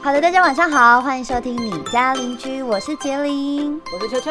[0.00, 4.30] 好的，大家晚上好，欢迎收听你家邻居，我是杰林，我是秋秋，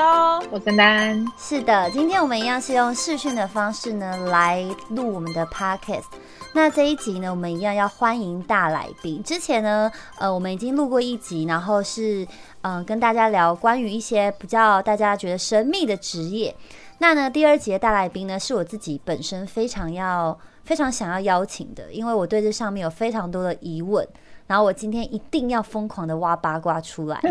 [0.50, 1.26] 我是丹。
[1.38, 6.06] 是的，今天我们一样是用视讯的方式呢来录我们的 podcast。
[6.54, 9.22] 那这一集呢，我们一样要欢迎大来宾。
[9.22, 12.26] 之前呢，呃，我们已经录过一集，然后是
[12.62, 16.56] 嗯跟大家聊关于一些比较大家觉得神秘的职业。
[17.00, 24.08] 那呢，第二集的大来宾呢，是我自己本身非常要非常想要邀请的，因为我对这上面有非常多的疑问。
[24.48, 27.22] 然后我今天一定要疯狂的挖八卦出来。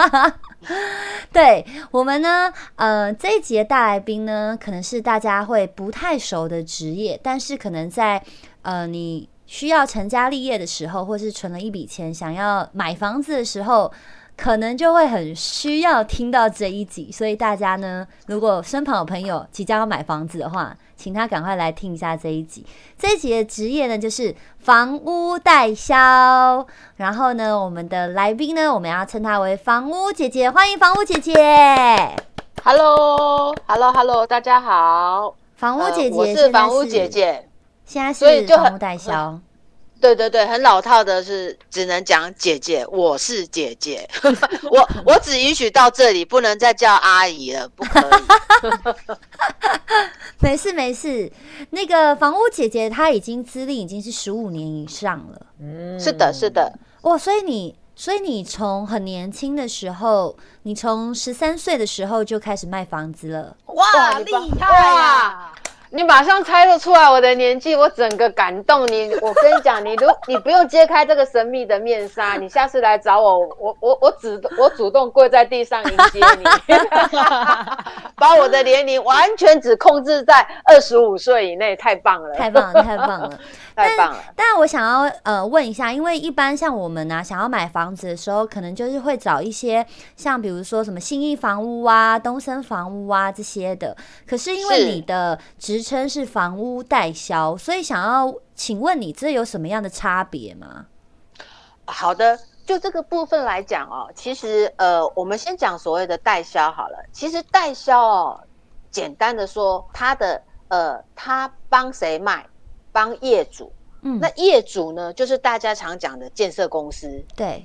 [1.32, 8.20] 对我们呢，呃，这一集的大来宾呢，可能是大家会不太熟的职业，但是可能在
[8.62, 13.92] 呃你需要成家立业的时候，或是存了一笔钱想要买房子的时候。
[14.40, 22.64] 可能就会很需要听到这一集，所以大家呢，如果身旁有朋友即将要买房子的话，请他赶快来听一下这一集。
[22.98, 26.66] 这一集的职业呢，就是房屋代销。
[26.96, 31.34] 然后呢，我们的来宾呢，我们要称她为房屋姐姐，欢迎房屋姐姐。
[32.64, 35.34] Hello，Hello，Hello，大家好。
[35.56, 37.46] 房屋姐姐，我是房屋姐姐，
[37.84, 39.38] 现在是房屋代销。
[40.00, 44.08] 对对对，很老套的是，只能讲姐姐，我是姐姐，
[44.70, 48.04] 我我只允许到这里，不能再叫阿姨了，不可以。
[50.40, 51.30] 没事没事，
[51.70, 55.46] 那个房屋姐姐她已经资历已经是十五年以上了。
[55.60, 56.72] 嗯，是的，是的。
[57.02, 63.54] 哇，所以你所以你从很年轻的时候，你从十三岁的时候就开始卖房子了。
[63.66, 65.52] 哇，厉害呀！
[65.92, 69.12] 你马上猜得出来我的年纪，我整个感动你。
[69.20, 76.44] 我跟你讲，你如你不用揭开这个神秘的面纱， 你下次来找我，我我我主我主动跪在地上迎接你，
[78.20, 83.38] 把我的年龄完全只控制在二十五岁以内，太棒了，太棒了，太棒了。
[83.80, 84.22] 太棒了！
[84.36, 93.96] 但我想要呃问一下，因为一般像我们呢，想要买房子的时候，可能就是会找一些像比如说什么新义房屋啊、东森房屋啊这些的。
[94.26, 100.84] 可是因为你的职称是房屋代销，所以想要请问你，这有什么样的差别吗？
[101.86, 107.04] 好的，就这个部分来讲哦，其实呃，我们先讲所谓的代销好了。
[107.12, 108.40] 其实代销哦，
[108.90, 112.46] 简单的说，他的呃，他帮谁卖？
[112.92, 113.72] 帮业主，
[114.02, 117.64] 嗯，那业主呢，就是大家常讲的建设公司，对，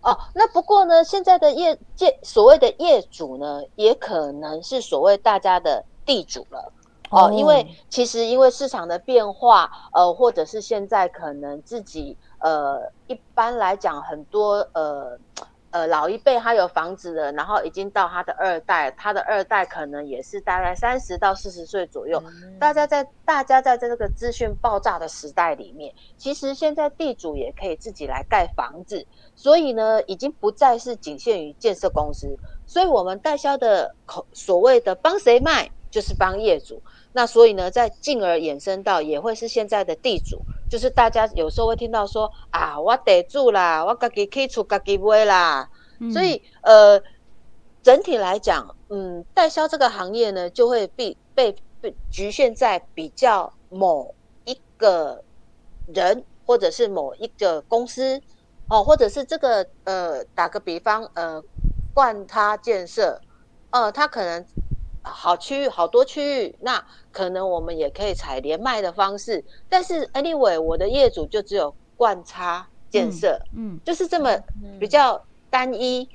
[0.00, 6.72] 哦，那不过呢，现在的业建所谓的业主呢，也可能是所谓大家的地主了，
[7.10, 15.18] 哦，因为其实因为市场的变化，呃，或者是现在可能自己，呃，一般来讲很多，呃。
[15.72, 22.22] 呃，老一辈他有房子的，然后已经到他的二代，他的二代可能也是大概三十到四十岁左右。
[22.58, 32.34] 大家在大家在这个资讯爆炸的时代里面，其实现在地主也可以自己来盖房子，所以呢，已经不再是仅限于建设公司。
[32.64, 36.80] 所以我们代销的口所谓的帮谁卖，就是帮业主。
[37.16, 40.42] 那所以呢，再进而衍生到也会是现在的地主。
[40.68, 45.70] 就是大家有时候会听到说啊，我得住啦，我自己可以出自己买啦，
[46.12, 47.02] 所以呃，
[47.82, 55.24] 整体来讲，嗯，代销这个行业呢，就会被被被局限在比较某一个
[55.86, 58.20] 人，或者是某一个公司，
[58.68, 61.42] 哦，或者是这个呃，打个比方，呃，
[61.94, 63.22] 冠他建设，
[63.70, 64.44] 呃，他可能。
[65.08, 69.44] 好区域，好多区域，那可能我们也可以采连麦的方式。
[69.68, 74.36] 但是，anyway，我的业主就只有灌插建设，嗯，就是这么
[74.80, 76.08] 比较单一。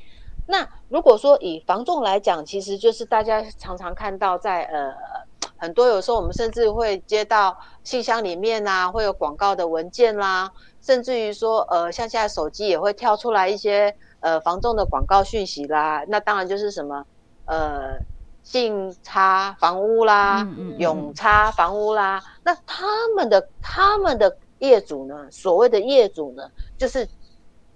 [0.48, 4.94] 那如果说以房仲来讲，其实就是大家常常看到在呃
[5.56, 10.52] 很多有时候我们甚至会接到信箱里面啊，会有广告的文件啦，
[10.82, 16.04] 甚至于说呃像现在手机也会跳出来一些呃房仲的广告讯息啦。
[16.10, 17.06] 那当然就是什么
[17.46, 17.98] 呃。
[18.52, 20.46] 信差房屋啦，
[20.78, 25.26] 永差房屋啦，那他们的他们的业主呢？
[25.32, 26.44] 所谓的业主呢，
[26.78, 27.08] 就是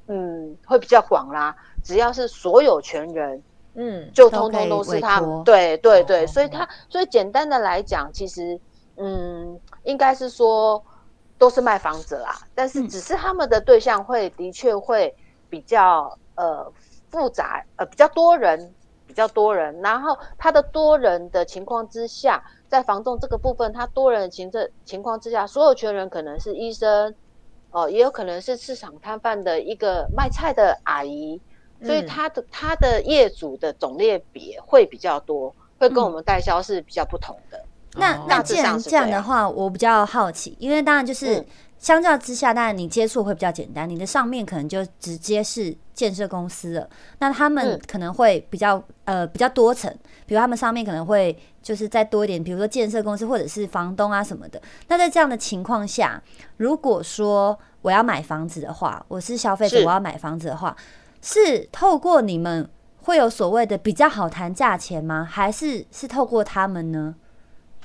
[0.08, 1.56] 嗯，会比较广啦。
[1.82, 3.42] 只要是所有权人，
[3.76, 5.46] 嗯，就通通都是他们。
[5.46, 8.60] 对对对，所以他所以简单的来讲，其实
[8.98, 10.84] 嗯，应该是说
[11.38, 15.16] 都是卖房子啦，但是只是他们的对象会的确会
[15.50, 16.70] 比较呃
[17.10, 18.74] 复杂，呃比较多人。
[19.16, 27.16] 比较多人，然后他的多人的情况之下，在房仲这个部分，他多人的情这情况之下，所有权人可能是医生，
[27.72, 31.40] 哦，也有可能是市场摊贩的一个卖菜的阿姨，
[31.82, 37.64] 所以他的他的业主的种类别会比较多，会跟我们代销是比较不同的。
[37.98, 39.10] 那那既然这样。
[39.10, 41.42] 的话，我比较好奇，因为当然就是
[41.86, 46.90] 相较之下，当然你接触会比较简单，你的上面可能就直接是建设公司了，
[47.20, 49.96] 那他们可能会比较呃比较多层，
[50.26, 54.60] 比如他们上面可能会就是再多一点，比如说建设公司或者是房东啊什么的。
[54.88, 56.20] 那在这样的情况下，
[56.58, 60.76] 如果说我要买房子的话，我是消费者，我要买房子的话，
[61.22, 62.68] 是透过你们
[63.04, 65.24] 会有所谓的比较好谈价钱吗？
[65.24, 67.14] 还是是透过他们呢？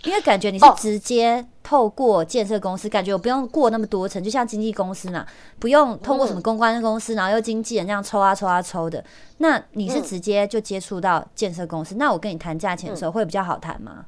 [0.05, 5.27] 因为感觉你是直接透过建设公司，感觉我不用过那么多层，就像经纪公司嘛，
[5.59, 9.05] 不用通过什么公关公司，然后又经纪人这样抽啊抽啊抽的。
[9.39, 14.07] 那你是直接就接触到建设公司，那我跟你谈价钱的时候会比较好谈吗？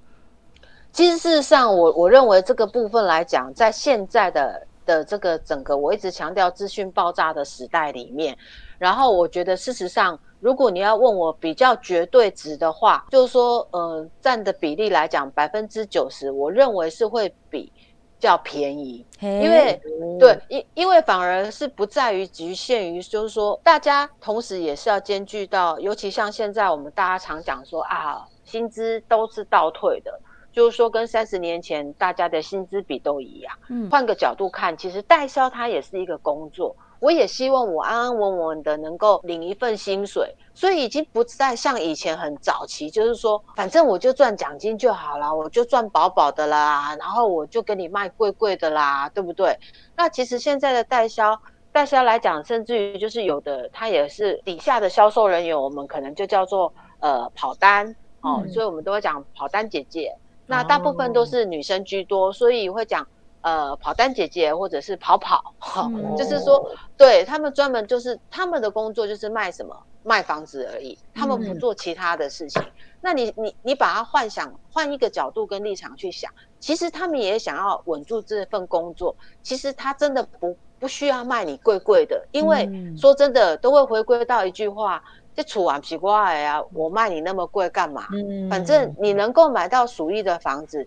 [0.93, 8.35] 其实事实上，我我认为这个部分来讲，在现在的的这个整个我一直强调资讯爆炸的时代里面，
[8.79, 10.19] 然后我觉得事实上。
[10.43, 17.73] 如果你要问我比较绝对值的话，就是说，呃，占的比例来讲，百分之九十，我认为是会比
[18.19, 19.81] 较便宜，因为
[20.19, 30.21] 对，因因为反而是不在于局限于，就是说，大家同时也是要兼具到，尤其像现在我们大家常讲说啊，薪资都是倒退的，
[30.53, 33.57] 就是说跟三十年前大家的薪资比都一样。
[33.69, 36.75] 嗯，换个角度看，其实代销它也是一个工作。
[37.03, 49.59] 我也希望我安安稳稳的能够领一份薪水，所以已经不再像以前很早期，就是说反正我就赚奖金就好了，我就赚饱饱的啦，然后我就给你卖贵贵的啦，对不对？
[49.97, 51.37] 那其实现在的代销，
[51.73, 60.15] 代销来讲，甚至于就是有的他也是底下的销售人员，我们可能就叫做呃跑单哦，所以我们都会讲跑单姐姐。
[60.47, 63.05] 那大部分都是女生居多，所以会讲。
[63.43, 72.63] 呃，跑单姐姐或者是跑跑，哈，就是说，对他们专门就是他们的工作就是卖什么卖房子而已，他们不做其他的事情。
[73.01, 76.31] 那你你你把它幻想换一个角度跟立场去想，
[76.61, 79.17] 其实他们也想要稳住这份工作。
[79.43, 85.03] 其实他真的不不需要卖你贵贵的，因为说真的都会回归到一句话：
[85.35, 88.07] 这楚完皮瓜呀，我卖你那么贵干嘛？
[88.49, 90.87] 反正你能够买到属意的房子。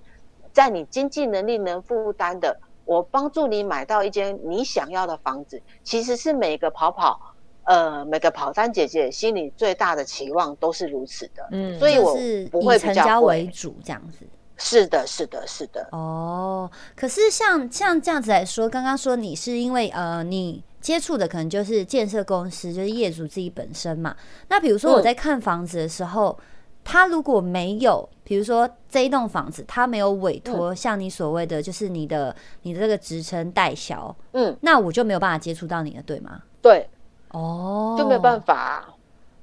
[0.55, 7.19] 在你经济能力能负担的，我帮助你买到一间你想要的房子，其实是每个跑跑，
[7.65, 11.45] 呃，每个跑单姐姐心里最大的期望都是如此的。
[11.51, 12.15] 嗯，所以我
[12.49, 14.19] 不会成交为主这样子。
[14.55, 15.85] 是的，是的，是的。
[15.91, 24.15] 哦，可是像像这样子来说，刚刚说你是因为呃，你接触的可能就是建设公司，就是业主自己本身嘛。
[24.47, 26.39] 那比如说我在看房子的时候。
[26.85, 36.43] 他如果没有，比如说这一栋房子，他没有委托像你所谓的，就是你的你的这个职称代销，嗯，那我就没有办法接触到你了，对吗？
[36.61, 36.87] 对，
[37.31, 38.93] 哦，就没有办法，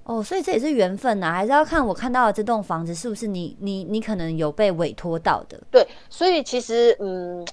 [0.05, 5.61] 哦，所以这也是缘分呐，还是要看我看到的这栋房子是不是你你你可能有被委托到的。
[5.69, 7.45] 对，所以其实，嗯，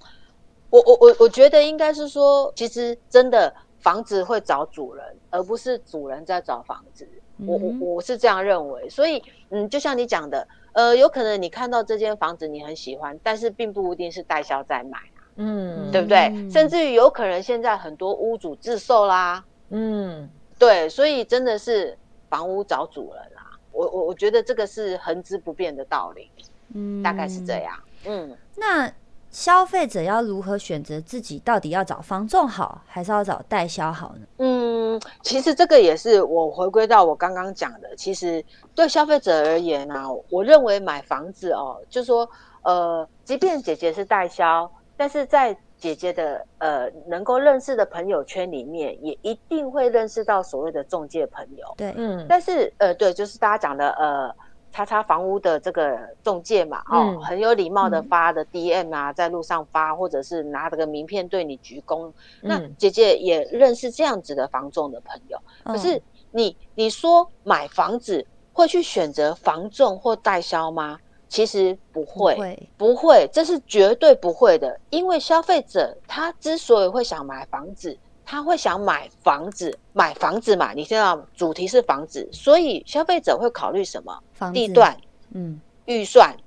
[0.69, 7.09] 我我我我觉得应该是说，其实真的房子会找主人，而不是主人在找房子。
[7.45, 16.49] 我我我是这样认为，所以嗯，就像你讲的，呃，有可能你看到这间房子你很喜欢，但是并不一定是代销在买啊，嗯，对不对？
[16.49, 21.97] 甚至于有可能现在很多屋主自售啦，嗯，对，所以真的是
[22.29, 26.29] 房屋找主人啦，我我我觉得这个是恒之不变的道理，
[26.73, 27.73] 嗯，大概是这样，
[28.05, 28.91] 嗯，那。
[29.31, 34.27] 消费者要如何选择自己到底要找房仲好，还是要找代销好呢？
[34.37, 37.95] 嗯，其实这个也是我回归到我刚刚讲的。
[37.95, 42.27] 其实对消费者而言呢，我认为买房子哦，就说
[42.63, 51.67] 呃，即便姐姐是代销，但是在姐姐的呃能够认识的朋友圈里面，也一定会认识到所谓的中介朋友。
[51.77, 54.35] 对，嗯，但是呃，对，就是大家讲的呃。
[54.71, 62.11] 叉叉房屋的这个中介嘛，哦，很有礼貌的发的 DM 啊，在路上发，或者是拿这个名片对你鞠躬。
[62.41, 65.37] 那姐姐也认识这样子的房仲的朋友。
[65.63, 70.99] 可是你你说买房子会去选择房仲或代销吗？
[71.27, 74.79] 其实不会，不会，这是绝对不会的。
[74.89, 77.95] 因为消费者他之所以会想买房子。
[78.31, 80.71] 他会想买房子，买房子嘛？
[80.71, 84.21] 你知道主题是房子，所以消费者会考虑什么？
[84.53, 84.95] 地段，
[85.33, 86.37] 嗯，预算，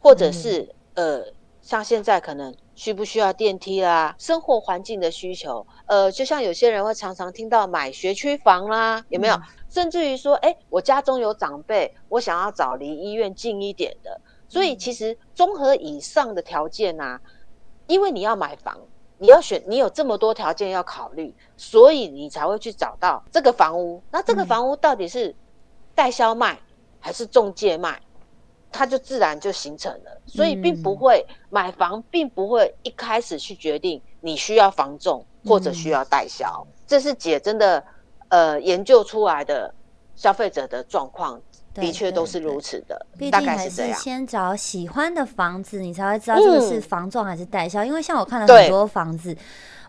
[0.00, 1.24] 或者是呃，
[1.60, 4.16] 像现在可能需不需要电梯啦？
[4.18, 9.40] 生活环境的需求，呃，就像有些人会常常听到买学区房啦，有没有？
[9.70, 14.20] 甚至于说，哎，我家中有长辈，我想要找离医院近一点的。
[14.48, 17.20] 所以其实综合以上的条件啊，
[17.86, 18.76] 因为你要买房。
[19.22, 24.02] 你要选，你有这么多条件要考虑，所以你才会去找到这个房屋。
[24.10, 25.32] 那这个房屋到底是
[25.94, 26.58] 代销卖
[26.98, 28.02] 还是中介卖？
[28.72, 30.20] 它就自然就形成了。
[30.26, 37.84] 所以并不会买房，并不会一开始去决定你需要房重或者需要代销，这是姐真的
[38.28, 39.72] 呃研究出来的
[40.16, 41.40] 消费者的状况。
[41.74, 47.84] 的确都是如此的，毕竟还是先找喜欢的房子，你才会知道这个是房仲还是代销。
[47.84, 49.36] 因为像我看了很多房子，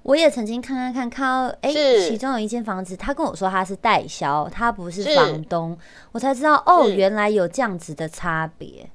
[0.03, 5.77] 我也曾经看看看看到，哎，其中有一间房子，他跟我说他是代销，他不是房东，
[6.11, 8.89] 我才知道哦，原来有这样子的差别。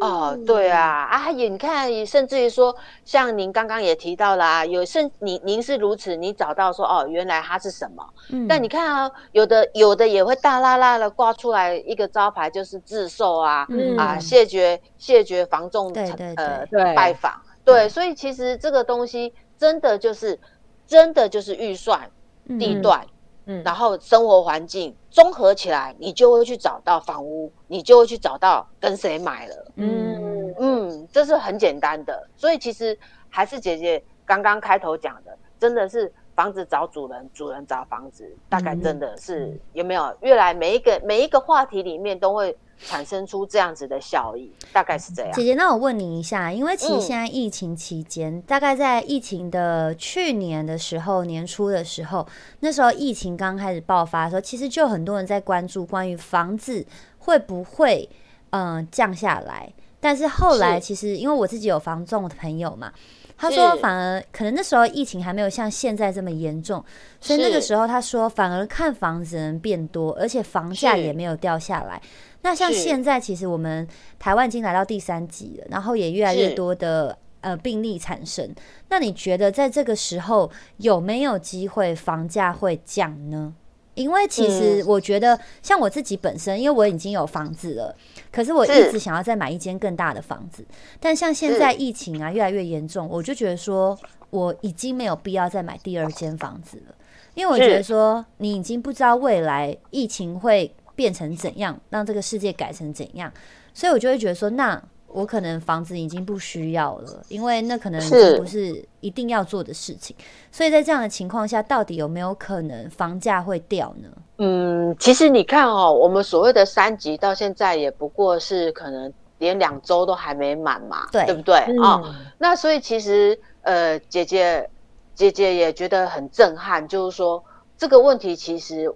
[0.00, 8.04] 哦，对啊，啊也你看，甚至于说，像您刚刚也提到了啊，有甚您您是如此，你找到说哦，原来它是什么？
[8.30, 15.92] 嗯，但你看啊，有的有的也会大拉拉的挂出来一个招牌，就是自售啊，啊谢绝谢绝房仲
[16.36, 17.32] 呃拜访，
[17.64, 20.38] 对，所以其实这个东西真的就是
[20.86, 22.10] 真的就是预算
[22.58, 23.00] 地段。
[23.00, 23.15] 嗯，
[23.64, 29.72] 然后生活环境综合起来，你就会去找到房屋，你就会去找到跟谁买了。
[29.76, 32.28] 嗯嗯，这是很简单的。
[32.36, 32.98] 所以其实
[33.28, 40.16] 还是姐姐刚刚开头讲的，真的是房子找主人，主人找房子，大概真的是有没有？
[40.20, 42.56] 越来每一个每一个话题里面都会。
[42.84, 45.32] 产生出这样子的效益，大概是这样。
[45.32, 52.26] 姐姐，那我问你一下，因为其实现在疫情期间，大概在疫情的去年的时候，年初的时候，
[52.60, 56.86] 那时候疫情刚开始爆发的时候，其实就很多人在关注关于房子
[57.18, 58.08] 会不会
[58.50, 59.72] 嗯降下来。
[59.98, 62.92] 但是后来，其实因为我自己有房仲的朋友嘛。
[63.38, 66.82] 他说，反而可能那时候疫情还没有像现在这么严重，
[67.20, 72.00] 所以那个时候他说，反而看房子人变多，而且房价也没有掉下来。
[72.46, 73.84] 那像现在，其实我们
[74.20, 78.54] 台湾已经来到第三季了，然后也越来越多的呃病例产生。
[78.88, 83.52] 那你觉得在这个时候有没有机会房价会降呢？
[83.94, 87.96] 因为其实我觉得，像我自己本身，因为我已经有房子了，
[88.30, 90.64] 可是我一直想要再买一间更大的房子。
[91.00, 93.98] 但像现在疫情啊越来越严重，我就觉得说
[94.30, 96.94] 我已经没有必要再买第二间房子了，
[97.34, 103.32] 因为我觉得说你已经不知道未来疫情会变成怎样，让这个世界改成怎样，
[103.72, 104.82] 所以我就会觉得说那。
[105.08, 107.98] 我可能房子已经不需要了，因为那可能
[108.36, 110.14] 不是一定要做的事情。
[110.52, 114.08] 所以在这样的情况下，到底有没有可能房价会掉呢？
[114.38, 122.02] 嗯，其实你看哦，我们所谓的三级到现在也不过是可能连两周都还没满嘛，对不对啊？
[122.36, 124.68] 那所以其实呃，姐姐
[125.14, 127.42] 姐姐也觉得很震撼，就是说
[127.78, 128.92] 这个问题其实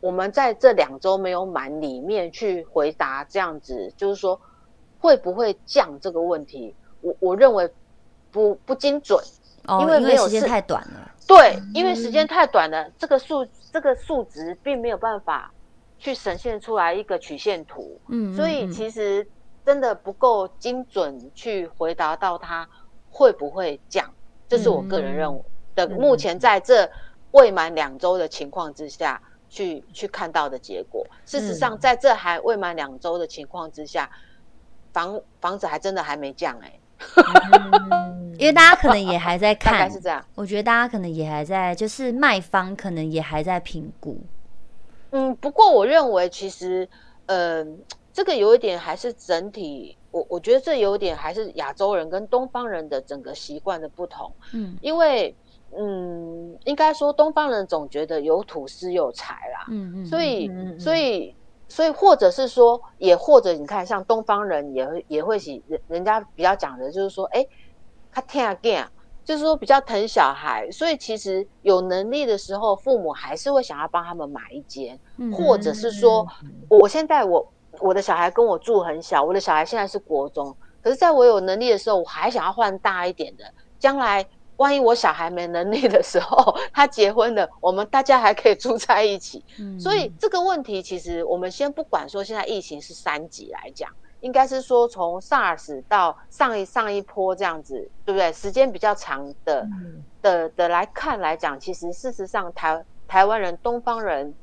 [0.00, 4.40] 我们在这两周没有满里面去回答这样子，就是说。
[5.00, 6.74] 会不会降这个问题？
[7.02, 7.72] 我我认为
[8.32, 9.16] 不不精准，
[9.80, 11.08] 因为没有时间太短了。
[11.24, 15.52] 对，因为时间太短了，这个数这个数值并没有办法
[16.00, 18.00] 去呈现出来一个曲线图。
[18.08, 19.24] 嗯，所以其实
[19.64, 22.68] 真的不够精准去回答到它
[23.08, 24.12] 会不会降，
[24.48, 25.40] 这是我个人认为
[25.76, 25.88] 的。
[25.90, 26.90] 目前在这
[27.30, 34.10] 未满两周的情况之下去去看到的结果，事实上在这还未满两周的情况之下。
[34.90, 36.72] 房房子还真的还没降哎，
[38.38, 40.24] 因为大家可能也还在 看，是这样。
[40.34, 44.18] 我觉得大家可能也还在，就是卖方可能也还在评估。
[45.10, 46.88] 嗯，不过我认为其实，
[47.26, 47.64] 呃，
[48.14, 54.32] 这个有一点还是整体，我我觉得这有点还是亚洲人跟东方人的整个习惯的不同。
[54.54, 55.36] 嗯，因为
[55.76, 59.66] 嗯，应该说东方人总觉得有土是有财啦。
[59.70, 61.34] 嗯嗯，所以所以。
[61.70, 67.46] 所以，或者是说，也或者你看，像东方人也会也会喜人人家比较讲的，就是说，哎，
[68.10, 68.86] 他 take again，
[69.22, 70.66] 就是说比较疼小孩。
[70.70, 74.98] 所以其实有能力的时候，父母还是会想要帮他们买一间，
[75.30, 76.26] 或者是说，
[76.70, 77.46] 我现在我
[77.80, 83.44] 我的小孩跟我住很小，我的小孩现在是国中，可是在我有能力的时候，我还想要换大一点的，
[83.78, 84.26] 将来。
[84.58, 89.44] 万一我小孩没能力的时候，他结婚了，我们大家还可以住在一起。
[89.80, 93.88] 所以这个问题，其实我们先不管说现在疫情是三级来讲，
[94.20, 98.32] 应该是说从 SARS 到上一上一波这样子，对不对？
[98.32, 99.66] 时间比较长的
[100.20, 104.34] 的的来看来讲，其实事实上台台湾人、东方人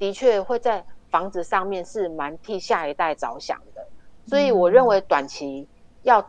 [0.00, 3.86] 的确会在房子上面是蛮替下一代着想的。
[4.26, 5.68] 所以我认为短期
[6.02, 6.28] 要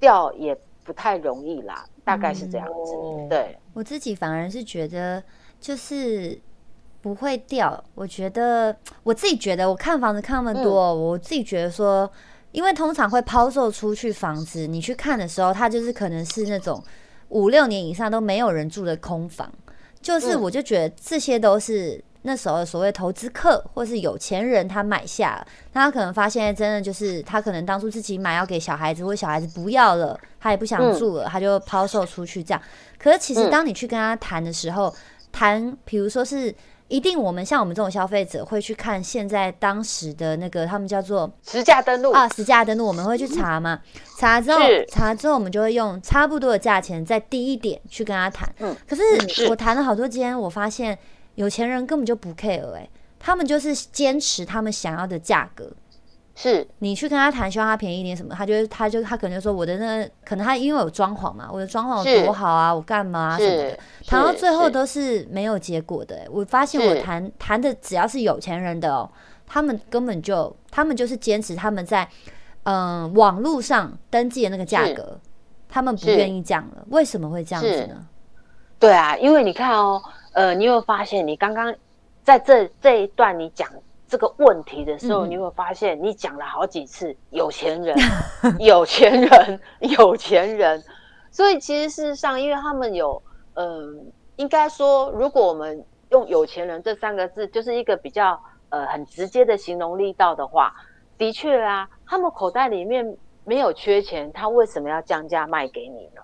[0.00, 1.86] 掉也不太容易啦。
[2.06, 2.94] 大概是这样子，
[3.28, 3.58] 对。
[3.74, 5.20] 我自己反而是觉得
[5.60, 6.40] 就是
[7.02, 7.82] 不会掉。
[7.96, 12.08] 我觉得我自己觉得，我看房子看那么多，我自己觉得说，
[12.52, 16.80] 因为通常会抛售出去房子，你去看的时候，它就是可能是那种
[17.30, 19.52] 五六年以上都没有人住的空房，
[20.00, 32.60] 就是我就觉得这些都是那时候所谓投资客或是有钱人他买下了，那他可能发现真的就是他可能当初自己买要给小孩子，或者小孩子不要了，他也不想住了，他就抛售出去这样。
[32.98, 34.94] 可是其实当你去跟他谈的时候，
[35.30, 36.54] 谈比如说是。
[36.88, 43.80] 一定，我们像我们这种消费者会去看现在当时的那个，他们叫做实价登录啊，实价登录，我们会去查嘛？
[44.16, 48.48] 查之后，查之后，我们就会用差不多的价钱再低一点去跟他谈。
[48.60, 49.02] 嗯，可是
[49.48, 50.96] 我谈了好多间，我发现
[51.36, 52.86] 有钱人根本就不 care 哎，
[53.18, 55.70] 他们就是坚持他们想要的价格。
[56.38, 66.26] 是你去跟他谈，希望他便宜一点什么，他就他就他可能就说我的那可能他因为有装潢嘛，我的装潢有多好啊，我干嘛什么的，谈到最后都是没有结果的。
[66.30, 69.10] 我发现我谈谈的只要是有钱人的哦，
[69.46, 72.06] 他们根本就他们就是坚持他们在
[72.64, 75.18] 嗯网络上登记的那个价格，
[75.70, 76.84] 他们不愿意降了。
[76.90, 78.06] 为什么会这样子呢？
[78.78, 80.02] 对啊，因为你看哦，
[80.36, 81.74] 呃，你有发现你刚刚
[82.22, 83.66] 在这这一段你讲。
[84.08, 87.96] 这个问题的时候，你有发现你讲了好几次有钱人、
[88.60, 89.60] 有钱人、
[89.98, 90.80] 有钱人，
[91.32, 93.20] 所以其实事实上，因为他们有，
[93.54, 100.72] 嗯，应该说，如果我们用有钱人这三个字，就是一个比较呃很直接的形容力道的话，
[101.18, 106.22] 的确啊，他们口袋里面没有缺钱，他为什么要降价卖给你呢？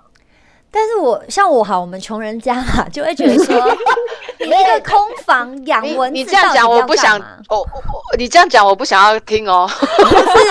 [0.75, 3.55] 但是我像我好，我们穷人家嘛，就会觉得说，
[4.41, 7.63] 你一个空房养蚊子，你这样讲我不想，哦，
[8.17, 9.69] 你这样讲我不想要听哦。
[9.69, 10.49] 不是，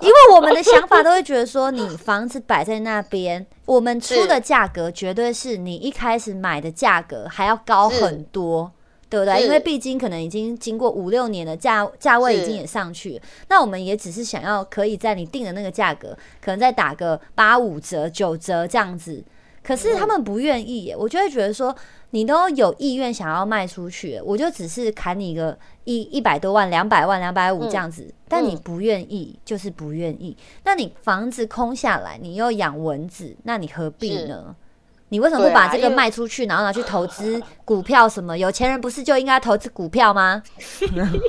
[0.06, 8.70] 因为我们的想法都会觉得说，你房子摆在那边，我们出的价格绝对是你一开始买的价格还要高很多。
[9.10, 9.42] 对不对？
[9.42, 19.22] 因为毕竟可能已经经过五六年的价价位已经也上去，那我们也只是想要可以在你定的那个价格，可能再打个八五折、九折这样子。
[19.62, 21.76] 可是他们不愿意耶，我就会觉得说，
[22.12, 30.34] 你都有意愿想要卖出去，我就只是砍你个一一百多万、两百万、两百五这样子，但你不愿意，就是不愿意。
[30.64, 34.56] 那你房子空下来，你又养蚊子，那你何必呢？
[35.10, 38.38] 你为什么不把这个卖出去，然后拿去投资股票什么？
[38.38, 40.40] 有钱人不是就应该投资股票吗？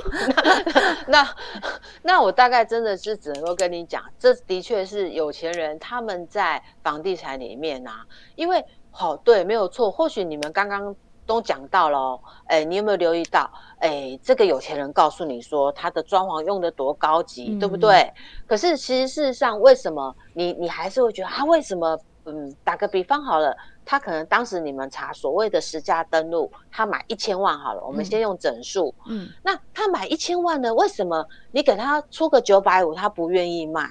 [1.08, 1.28] 那
[2.02, 9.90] 那我大概真的是只能够跟你讲，这的确是有钱人他们在房地产里面啊，因为好对，没有错。
[9.90, 10.94] 或许你们刚刚
[11.26, 13.50] 都讲到了，哎，你有没有留意到？
[13.80, 18.08] 哎，这个有钱人告诉你说他的装潢用的多高级，对不对？
[18.46, 21.98] 可是其实事实上，为什么你你还是会觉得他为什么？
[22.24, 23.56] 嗯，打个比方好了。
[23.84, 28.94] 他可能当时你们查所谓的实价登录，他买一千万好了，我们先用整数。
[29.08, 30.72] 嗯，那他买一千万呢？
[30.74, 33.90] 为什么你给他出个九百五，他不愿意卖？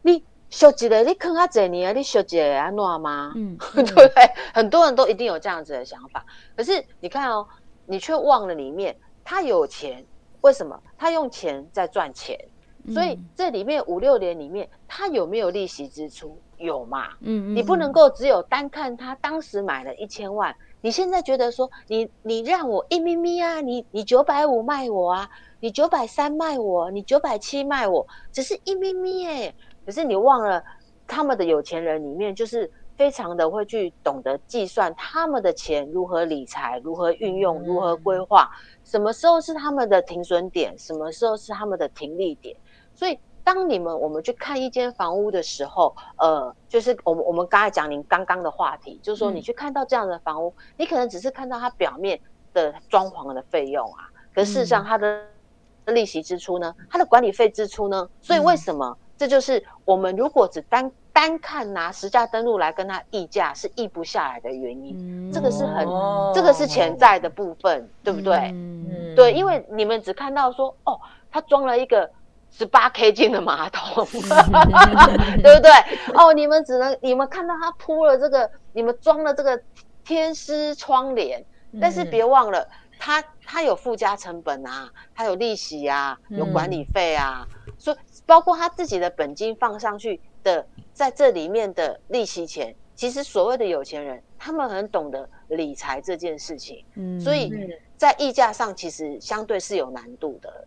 [0.00, 1.02] 你修几个？
[1.02, 1.92] 你坑他几年啊？
[1.92, 3.32] 你修几安诺吗？
[3.36, 4.10] 嗯， 对不对？
[4.54, 6.24] 很多人都一定有这样子的想法。
[6.56, 7.46] 可是你看哦，
[7.84, 10.02] 你却忘了里面他有钱，
[10.40, 10.80] 为什么？
[10.96, 12.38] 他用钱在赚钱，
[12.94, 16.40] 所以这里面五六年里面，他有没有利息支出？
[16.58, 17.08] 有嘛？
[17.20, 25.28] 嗯嗯，你不能够只有单看他当时买了一千万，你现在觉得说你你让我一咪咪啊，你你九百五卖我啊，
[25.60, 30.62] 你九百三卖我，你九百七卖我，只是一咪咪哎，可是你忘了
[31.06, 38.50] 他们的有钱人里面就是非常的会去懂得计算他们的钱如何理财，如何运用，如何规划，
[38.84, 42.56] 什么时候是他们的停损点，什么时候是他们的停利点，
[42.94, 43.18] 所以。
[43.46, 52.18] 当你们我们去看一间房屋的时候，呃，就是我们我们刚才讲您刚刚的话题，就是说你去看到这样的房屋，你可能只是看到它表面
[52.52, 55.22] 的装潢的费用啊，可事实上它的
[55.84, 65.86] 利息支出呢，它的管理费支出呢，所以为什么这就是我们如果只单单看拿实价登录来跟它议价是议不下来的原因，这个是很
[66.34, 68.52] 这个是潜在的部分，对不对？
[69.14, 72.10] 对，因为你们只看到说哦，它装了一个。
[72.50, 74.06] 十八 K 金的马桶，
[75.42, 75.70] 对不对？
[76.14, 79.60] 哦，你们只能你们看到他铺了这个，你们装了这个
[80.04, 81.44] 天丝窗帘，
[81.80, 82.66] 但是别忘了，
[82.98, 96.82] 它它有附加成本啊，它有利息啊，有管理费啊，所以包括他自己的本金放上去的，在这里面的利息钱，其实所谓的有钱人，他们很懂得理财这件事情，
[97.20, 97.52] 所以
[97.98, 100.66] 在溢价上其实相对是有难度的。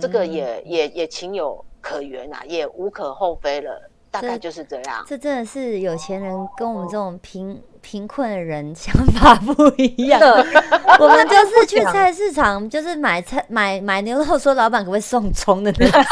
[0.00, 5.04] 这个也也也情有可原啊，也无可厚非了，大概就是这样。
[5.06, 10.20] 这真的是有钱人跟我们这种贫贫困的人 想法不一样。
[10.98, 16.02] 我们就是 去菜市场，就是买菜买买牛肉，说老板可不可以送葱的那种。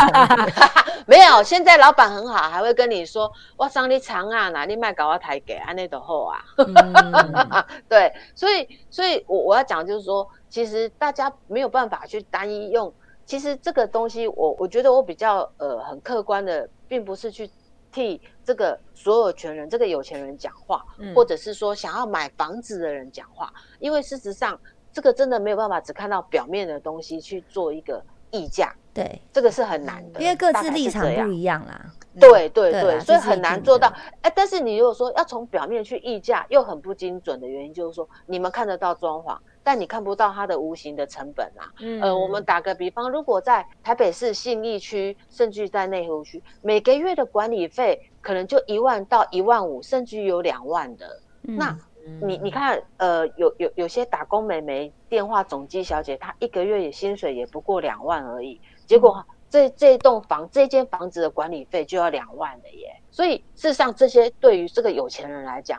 [1.07, 7.67] 没有，现在老板很好，还会跟你说我上你长啊，哪里卖搞我台给安内的货啊。
[7.89, 12.93] 对，所以所以我我要讲就是说，其实大家没有办法去单一用。
[13.29, 17.49] 其实这个东西，我我觉得我比较呃很客观的，并不是去。
[17.91, 20.85] 替这个所有权人、这个有钱人讲话，
[21.17, 24.61] 或者是说想要买房子的人讲话，因为事实上，
[24.93, 28.77] 这个真的没有办法只看到表面的东西去做一个议价。
[28.93, 31.91] 对，这个是很难的，因为各自立场不一样啦。
[32.21, 33.91] 对对对，所以很难做到。
[34.21, 39.35] 哎，但是你如果说要从表面去议价，又很不精准的原因，就是说你们看得到装潢。
[39.69, 41.69] 但你看不到它的无形的成本啊。
[42.01, 51.21] 呃，我们打个比方，如果在台北市信义区，甚至在内湖区，每个月的管理费可能就一万到一万五，甚至有两万的。
[51.43, 51.77] 那
[52.23, 62.97] 你你看，呃，有有有些打工美眉、电话总机小姐，她一个月也薪水也不过两万而已，结果这这栋房、这间房子的管理费就要两万的耶。
[63.11, 65.79] 所以事实上，这些对于这个有钱人来讲，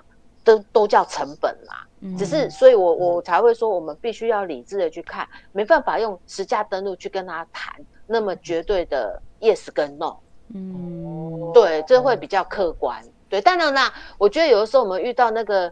[0.58, 1.86] 都都叫成本啦。
[2.18, 7.76] 只是，所以我我才会说，我们必须要理智的去看，没办法用实价登录去跟他谈
[8.08, 10.16] 那么绝对的 yes 跟 no。
[10.54, 13.04] 嗯，对，这会比较客观。
[13.28, 15.70] 对，当然啦，我觉得有的时候我们遇到那个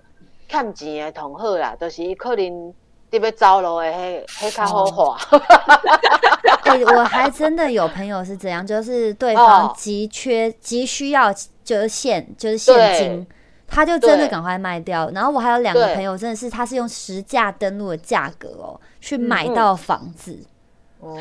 [0.50, 2.74] 看钱的同贺啦，都是可能
[3.10, 5.18] 特别糟了的，黑黑卡好话。
[6.66, 13.28] 对，我还真的有朋友是这样，就是对方急缺、急需要，就是现就是现金。
[13.68, 20.40] 他就真的赶快卖掉，然后我还有两个朋友，真的是他是用实价登录的价格哦，去买到房子，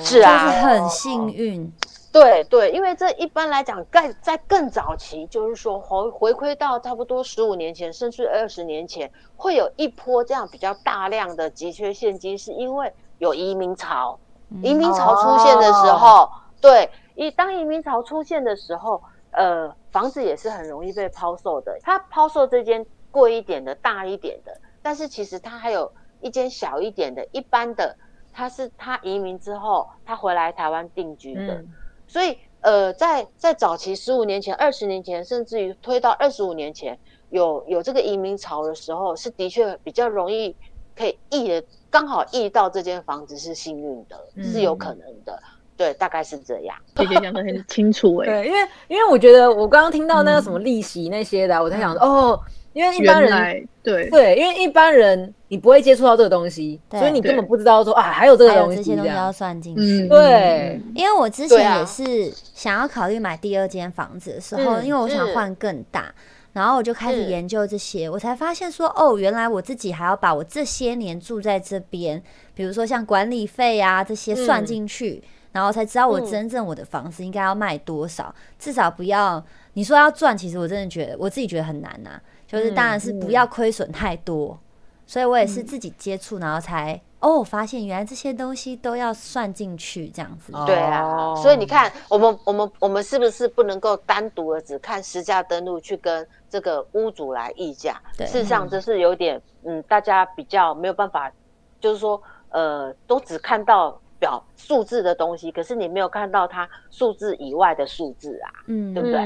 [0.03, 1.71] 是啊，很幸运。
[2.13, 14.19] 对对，因为这一般来讲，在在更早期，就是说回回馈到差不多十五年前，甚至二十年前，会有一波这样比较大量的急缺现金，是因为有移民潮，
[14.63, 19.03] 移民潮出现的时候，对，一当移民潮出现的时候。
[19.37, 21.79] 呃，房子也是很容易被抛售的。
[21.83, 27.97] 他抛售这间贵一点的、大一点的，但是其实他还有一间小一点的、一般的。
[28.33, 31.65] 他是他移民之后，他回来台湾定居的。
[32.07, 36.99] 所以，呃，在在早期十五年前、二十年前，甚至于推到二十五年前，
[37.31, 40.55] 有有这个移民潮的时候，是的确比较容易
[40.95, 45.43] 可以易的，刚好易到这间房子是幸运的，是有可能的。
[45.77, 46.77] 对，大概是这样。
[46.95, 48.27] 姐姐讲的很清楚哎。
[48.31, 48.59] 对，因为
[48.89, 52.41] 因为我觉得我刚刚听到那个什么利息那些的，我在想哦，
[52.73, 60.09] 因为一般人对对，因为一般人你不会接触到这个东西，所以你根本不知道说啊还有这个东西，这些东西要算进去。
[60.09, 66.13] 对，因为我之前也是想要考虑买第二间房子的时候，因为我想换更大，
[66.55, 72.23] 然后我就开始研究这些，我才发现说哦，原来我自己还要把我这些年住在这边，
[72.55, 75.23] 比如说像管理费啊这些算进去。
[75.57, 79.43] 然后才知道我真正我的房子应该要卖多少，至少不要
[79.73, 82.21] 你说要赚，其实我真的觉得我自己觉得很难呐。
[82.47, 84.59] 就是当然是不要亏损太多，
[85.07, 90.53] 所以我也是自己接触，然后才哦发现原来这些东西都要算进去这样子。
[90.67, 97.99] 对啊，所以你看我们我们我们是不是不能够单独的只看实价登录去跟这个屋主来议价？
[98.19, 101.33] 事实上这是有点嗯，大家比较没有办法，
[101.81, 103.99] 就是说呃，都只看到。
[104.19, 109.21] 表数字的东西，可是你没有看到它数字以外的数字啊，嗯，对不对？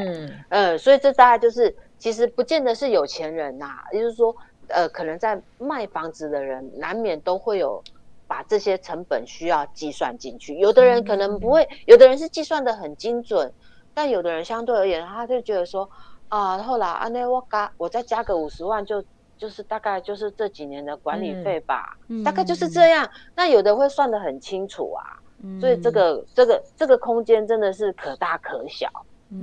[0.50, 4.34] 嗯，所以这大概就是，其实不见得是有钱人呐，也就是说，
[4.68, 7.82] 呃，可能在卖房子的人难免都会有
[8.26, 10.54] 把这些成本需要计算进去。
[10.58, 13.52] 有的人可能不会，有的人是计算的很精准，
[13.94, 15.88] 但有的人相对而言，他就觉得说，
[16.28, 19.04] 啊，后来啊，那我加我再加个五十万就。
[19.40, 23.08] 就是大概就是这几年的管理费吧，大概就是这样。
[23.34, 25.16] 那有的会算得很清楚啊，
[25.58, 28.86] 所以这个这个这个空间真的是可大可小。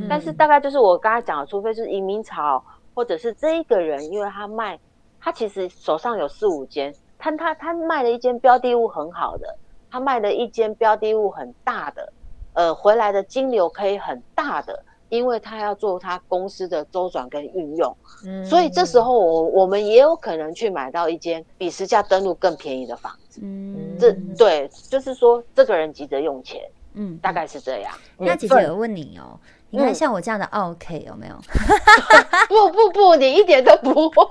[0.07, 4.77] 但是大概就是我刚才讲的，除非是移民潮，或者是这一个人，因为他卖，
[5.19, 9.57] 他其实手上有四五间，他他他卖了一间标的物很好的，
[9.89, 12.13] 他卖了一间标的物很大的，
[12.53, 14.83] 呃，回来的金流可以很大的。
[15.10, 26.62] 因为他要做他公司的周转跟运用，嗯，所以这时候我我们也有可能去买到一间比实价登录更便宜的房子，嗯，这对，就是说这个人急着用钱，
[26.93, 27.93] 嗯，大概是这样。
[28.17, 29.39] 那姐姐我问你哦。
[29.69, 31.36] 你看，像我这样的 OK 有没有？
[32.47, 34.25] 不不不，你一点都不会。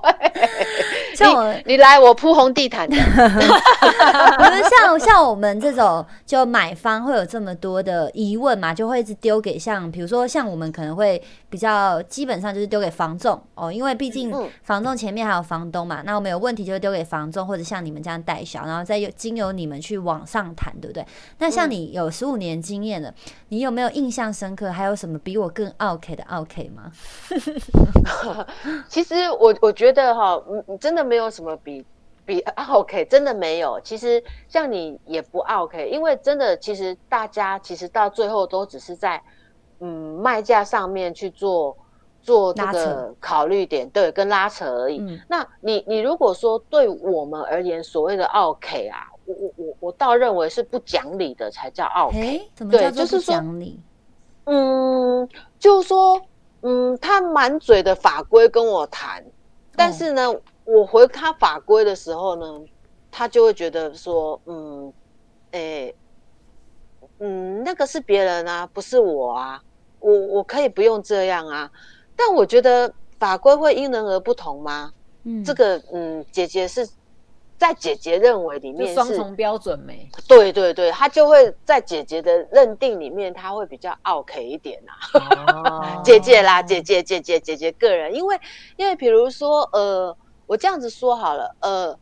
[1.15, 2.87] 像我，你来我铺红地毯。
[2.89, 8.73] 不是像像我们这种就买方会有这么多的疑问嘛？
[8.73, 14.31] 就会一直丢给像比如说像我们可能会比较基本上就是丢给房仲哦，因为毕竟
[14.63, 16.01] 房仲前面还有房东嘛。
[16.05, 21.05] 那我们有问题就会丢给房仲，或者像你们这样代销，然后再由经由你们去往上谈，对不对？
[21.37, 23.13] 那像你有十五年经验了，
[23.49, 24.71] 你有没有印象深刻？
[24.71, 26.91] 还有什么比我更 OK 的 OK 吗？
[28.89, 31.85] 其实我我觉得哈，嗯，真的没有什么比。
[32.25, 39.23] 比 OK 真的没有，其实像你也不 OK，因为真的其实大家其实到最后都只是在
[39.79, 41.75] 嗯卖价上面去做
[42.21, 45.01] 做这个考虑点，对，跟拉扯而已。
[45.27, 53.79] 那你你如果说对我们而言，所谓的 OK 啊，我我我我倒认为是不讲理的才叫 OK，对，就是讲理。
[54.45, 55.27] 嗯，
[55.59, 56.21] 就是说
[56.61, 59.23] 嗯，他满嘴的法规跟我谈，
[59.75, 60.33] 但是呢。
[60.69, 62.59] 我回他法规的时候呢，
[63.09, 64.91] 他就会觉得说，嗯，
[65.51, 65.95] 诶，
[67.19, 69.61] 嗯，那个是别人啊，不是我啊，
[69.99, 71.69] 我我可以不用这样啊。
[72.15, 74.91] 但我觉得法规会因人而不同吗？
[75.23, 76.87] 嗯，这个，嗯，姐姐是
[77.57, 80.09] 在姐姐认为里面双重标准没？
[80.27, 86.01] 对对对，她就会在姐姐的认定里面，她会比较 OK 一点呐。
[86.03, 88.39] 姐姐啦，姐姐姐姐姐姐个人，因为
[88.75, 90.15] 因为比如说，呃。
[90.49, 91.99] 我这样子说好了，呃，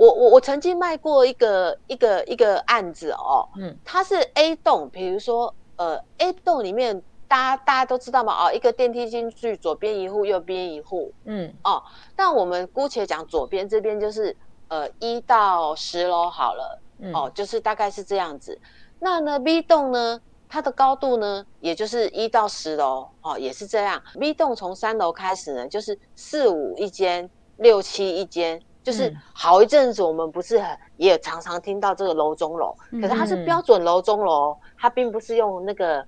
[0.00, 11.82] 我我我曾经卖过一个一个一个案子哦，嗯，它是 A 栋，比如说呃 A 栋里面，大家大家都知道嘛，哦，一个电梯进去，左边一户，右边一户，嗯，哦，
[12.16, 14.34] 那我们姑且讲左边这边就是
[14.68, 16.80] 呃一到十楼好了，
[17.12, 18.58] 哦，就是大概是这样子。
[19.00, 24.02] 那呢 B 栋呢，它的高度呢，也就是一到十楼，哦，也是这样。
[24.18, 27.28] B 栋从三楼开始呢，就是四五一间。
[27.60, 36.02] 六七一间，就是好一阵子，我们不是很也常常听到这个楼中楼，可是它是标准楼中楼，它并不是用那个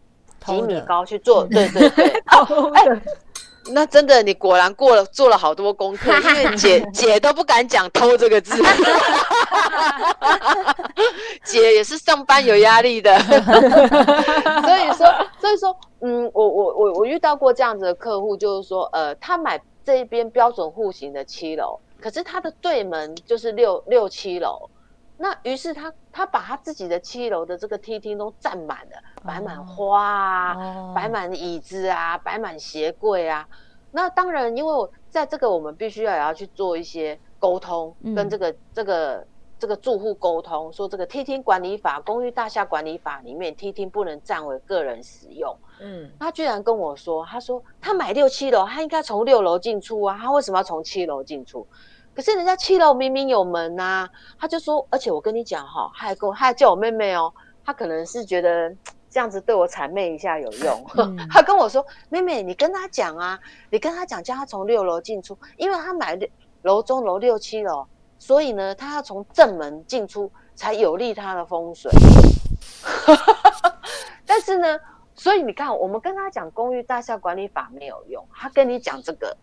[0.47, 2.09] 几米高去做，对对对。
[2.75, 3.03] 哎，
[3.73, 8.55] 那真的，你果然过了做了好多功课， 因为姐 姐都不敢讲偷这个字，
[11.45, 15.07] 姐也是上班有压力的，所以说
[15.39, 19.61] 所以说，嗯，我我我我遇到过这样子的客户，就是说，呃，他买。
[19.85, 24.69] 这一边标准户型的七楼，可是他的对门就是六六七楼，
[25.17, 33.49] 那于是他他把他自己的七楼的这个梯厅都占满了，摆满花啊，摆满椅子啊，摆满鞋柜啊。
[33.93, 39.27] 那当然，因为在这个我们必须要也要去做一些沟通，跟这个这个
[39.59, 45.55] 这个住户沟通，说这个梯厅管理法、公寓大厦管理法里面，梯厅不能占为个人使用。
[45.79, 51.67] 嗯，他居然跟我说，他说他买六七楼，他应该从六楼进出啊，他为什么要从七楼进出？
[52.15, 57.33] 可是人家七楼明明有门呐，他就说，而且我跟你讲哈，他还跟我，他还叫我妹妹哦，
[57.65, 58.75] 他可能是觉得
[59.11, 60.85] 这样子对我谄媚一下有用，
[61.31, 63.39] 他跟我说，妹妹你跟他讲啊，
[63.71, 66.19] 你跟他讲叫他从六楼进出，因为他买
[66.63, 67.87] 楼中楼六七楼，
[68.19, 71.91] 所以呢，他要从正门进出才有利他的风水，
[74.27, 74.79] 但是呢。
[75.15, 79.37] 所以你看，我们跟他讲公寓大厦管理法没有用，他跟你讲这个，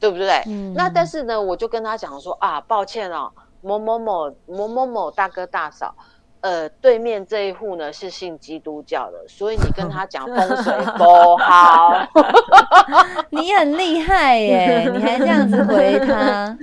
[0.00, 0.42] 对不对？
[0.46, 0.74] 嗯。
[0.74, 5.94] 那但是呢，我就跟他讲说啊，抱歉哦，某某某某某某大哥大嫂。
[6.42, 11.92] 呃，对面这一户呢是信基督教的，所以你跟他讲风水不好。
[13.28, 16.56] 你很厉害耶， 你还这样子回他。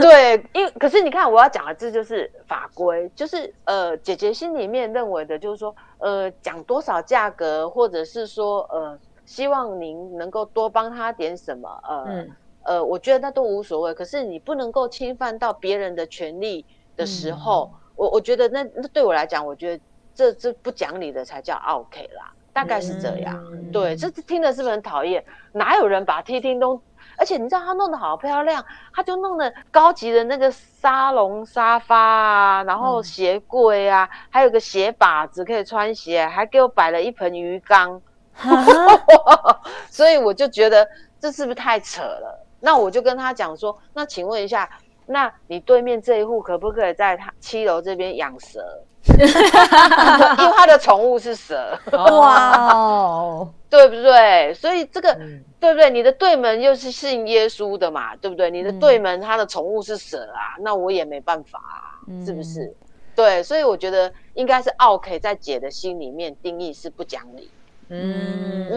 [0.00, 12.24] 对，因可是你看我要讲的这就是法规，就是呃，姐姐心里面认为的就是说，呃，讲多少价格，或者是说呃，希望您能够多帮他点什么，呃
[12.64, 13.94] 呃，我觉得那都无所谓。
[13.94, 16.64] 可是你不能够侵犯到别人的权利
[16.96, 17.72] 的时候。
[17.94, 23.38] 我我觉得那那对我来讲，我觉得这这不讲理的才叫 OK 啦，大概是这样。
[23.70, 25.22] 对，这听的是不是很讨厌？
[25.52, 26.80] 哪有人把梯厅都，
[27.18, 38.00] 而且你知道他弄得好漂亮，他就弄得高级的那个沙龙沙发啊，然后鞋柜啊，还有个鞋把子可以穿鞋，还给我摆了一盆鱼缸，
[39.90, 40.88] 所以我就觉得
[41.20, 42.41] 这是不是太扯了？
[42.62, 44.70] 那我就跟他讲说，那请问一下。
[45.04, 48.64] 那你对面这一户可不可以在他七楼这边养蛇？
[49.04, 51.76] 因为他的宠物是蛇。
[51.90, 54.54] 哇哦，对不对？
[54.54, 55.12] 所以这个
[55.58, 55.90] 对不对？
[55.90, 58.48] 你的对门又是信耶稣的嘛，对不对？
[58.48, 62.72] 你的对门他的宠物是蛇啊，那我也没办法啊，是不是？
[63.16, 67.50] 对，所以我觉得应该是奥 K 在姐的心里面定义是不讲理。
[67.88, 68.68] 嗯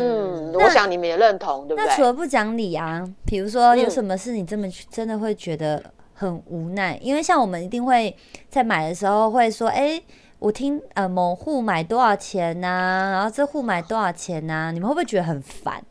[0.75, 1.85] 想你们也认同，对不对？
[1.85, 5.81] 那除了不讲理啊，比如说有什么事你这么真的会觉得？
[6.17, 8.15] 很无奈，因为像我们一定会
[8.47, 10.01] 在买的时候会说，哎，
[10.39, 15.83] 我听呃某户买多少钱呐，然后这户买多少钱呐，你们会不会觉得很烦？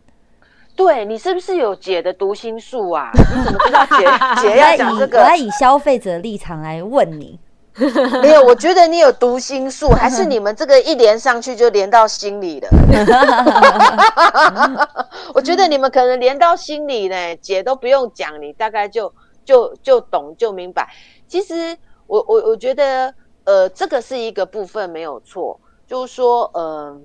[0.75, 3.11] 对你是不是有姐的读心术啊？
[3.15, 5.19] 你怎么知道姐姐 要讲这个？
[5.21, 7.39] 我要以消费者立场来问你。
[8.23, 12.69] 没有，我觉得你有读心术， 还是你们这个一连上去就连到心里了？
[15.35, 19.13] 我觉得你们可能连到心里呢，姐都不用讲，你大概就
[19.45, 20.89] 就就懂就明白。
[21.27, 27.05] 其实我我我觉得，呃，这个是一个部分没有错，就是说，嗯，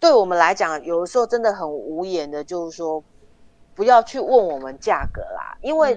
[0.00, 3.04] 对我们来讲，有的时候真的很无言的，就是说，
[3.76, 5.96] 不要去问我们价格啦，因为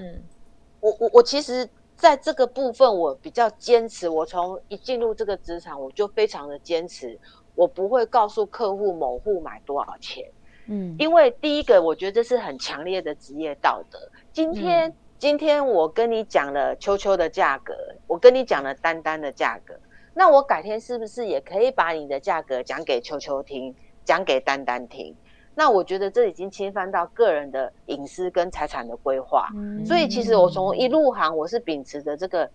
[0.81, 1.67] 我我我其实。
[2.01, 4.09] 在这个部分，我比较坚持。
[4.09, 7.19] 我从一进入这个职场，我就非常的坚持，
[7.53, 10.27] 我不会告诉客户某户买多少钱。
[10.65, 13.99] 嗯，因为第一个，我觉得这是很强烈的职业道德。
[14.33, 17.75] 今天，今天我跟你讲了秋秋的价格，
[18.07, 19.75] 我跟你讲了丹丹的价格，
[20.15, 25.15] 那我改天是不是也可以把你的价格讲给秋秋听，讲给丹丹听？
[25.53, 29.49] 那我觉得这已经侵犯到个人的隐私跟财产的规划，
[29.85, 32.49] 所以其实我从一入行，我是秉持着这个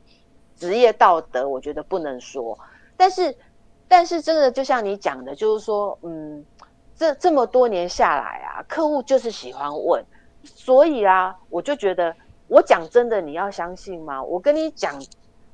[0.57, 2.59] 职业道德，我觉得不能说。
[2.97, 3.37] 但是，
[3.87, 6.45] 但是真的就像你讲的，就是说，嗯，
[6.97, 10.03] 这这么多年下来啊，客户就是喜欢问，
[10.43, 12.17] 所以啊，我就觉得
[12.49, 14.23] 我讲真的，你要相信吗？
[14.23, 15.01] 我跟你讲。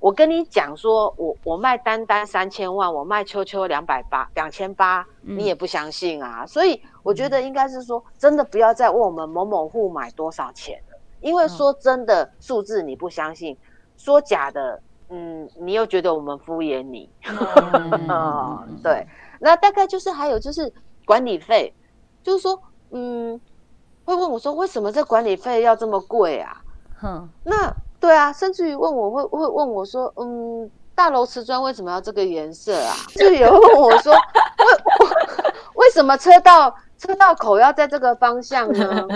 [0.03, 6.45] 我跟你讲说，我我卖单单三千万，我卖秋秋两百八两千八，你也不相信啊。
[6.45, 13.57] 所以我觉得应该是说，真的不要再问我们某某户买多少钱了，因为说真的数字你不相信，
[13.97, 17.09] 说假的，嗯，你又觉得我们敷衍你。
[18.83, 19.07] 对，
[19.38, 20.73] 那大概就是还有就是
[21.05, 21.73] 管理费，
[22.25, 22.61] 就是说，
[22.91, 23.41] 嗯，
[24.05, 26.61] 会问我说为什么这管理费要这么贵啊？
[27.01, 27.73] 哼，那。
[28.03, 32.97] 对啊，甚至于问我会会问我说，嗯，大楼瓷砖为什么要这个颜色啊？
[33.15, 39.07] 就有问我说，为 为什么车道车道口要在这个方向呢？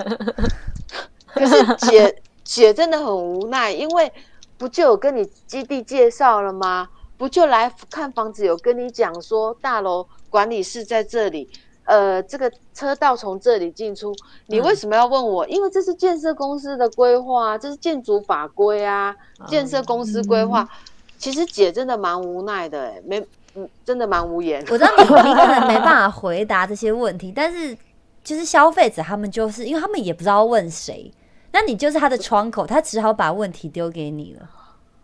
[1.35, 4.13] 可是姐姐真的很无奈，因为
[4.57, 6.89] 不就有跟你基地介绍了吗？
[7.19, 11.51] 不就来看房子有跟你讲说大楼管理室在这里。
[11.87, 14.13] 呃，这个车道从这里进出，
[14.47, 15.47] 你为什么要问我？
[15.47, 19.15] 因为这是建设公司的规划，这是建筑法规啊，
[19.47, 20.69] 建设公司规划。
[21.17, 24.61] 其实姐真的蛮无奈的，哎，没，嗯，真的蛮无言。
[24.69, 27.77] 我知道你你可能没办法回答这些问题，但是
[28.25, 31.11] 就是消费者他们就是因为他们也不知道问谁，
[31.53, 34.51] 那你就是他的窗口，他只好把问题丢给你了。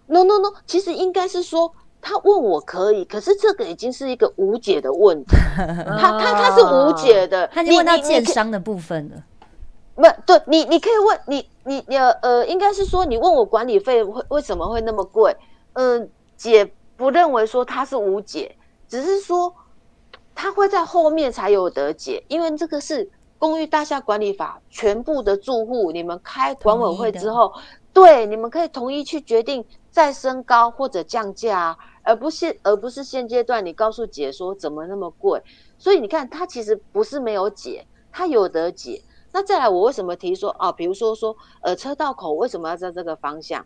[0.06, 1.72] No No No，其实应该是说。
[2.04, 5.36] 他问我可以，可是这个已经是一个无解的问题。
[5.56, 9.22] 他他他是无解的，他就问到建商的部分了。
[9.94, 15.36] 不，对你你可以问你你你呃，应该是说你问我管理费会为什么会那么贵？
[15.74, 18.56] 嗯，姐不认为说它是无解，
[18.88, 19.54] 只是说
[20.34, 27.52] 他会在后面才有得解，因为这个是公寓大厦管理法，全部的住户你们开管委会之后，
[27.92, 31.78] 对你们可以统一去决定再升高或者降价。
[32.02, 35.42] 而不是而不是现阶段你告诉姐说怎么那么贵，
[35.78, 39.02] 所以你看它其实不是没有解，它有得解。
[39.32, 40.70] 那再来我为什么提说啊？
[40.70, 43.64] 比如说说呃车道口为什么要在这个方向？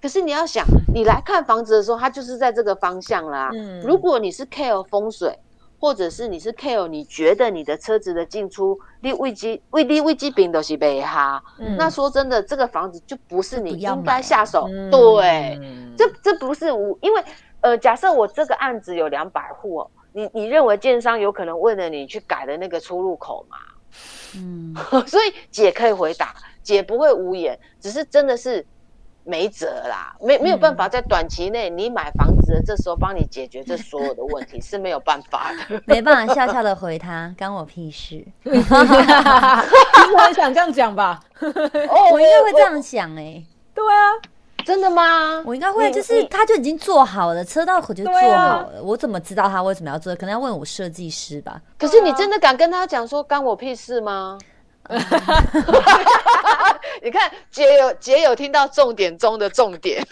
[0.00, 0.64] 可是你要想
[0.94, 3.50] 你来看房子的时候，它就是在这个方向啦。
[3.52, 5.38] 嗯，如果你是 care 风水，
[5.80, 11.42] 或者是你是 care 你觉得你的车子的进出你危机危机危机柄都是被哈，
[11.76, 14.68] 那说真的，这个房子就不是你应该下手。
[14.90, 15.58] 对，
[15.98, 17.24] 这这不是我因为。
[17.60, 23.56] 呃，假设我这个案子有两百户，你你认为建商有可能为了你去改了那个出入口吗？
[24.36, 24.74] 嗯，
[25.06, 28.64] 所以姐可以回答，姐不会无言，只是真的是
[29.24, 38.24] 没辙啦，没没有办法在短期内你买房子的，这时候帮你解决这所有的问题是没有办法的， 没办法笑笑的回他，关我屁事。
[38.44, 38.62] 其实
[40.16, 43.44] 很想这样讲吧，哦，我应该会这样想哎，
[43.74, 44.14] 对啊。
[44.64, 45.42] 真的吗？
[45.46, 48.20] 我应该会，就是他就已经做好了，车道口就做好
[48.70, 50.14] 了，我怎么知道他为什么要做？
[50.16, 51.60] 可能要问我设计师吧。
[51.78, 54.38] 可是你真的敢跟他讲说干我屁事吗？
[57.02, 60.04] 你看，姐有姐有听到重点中的重点。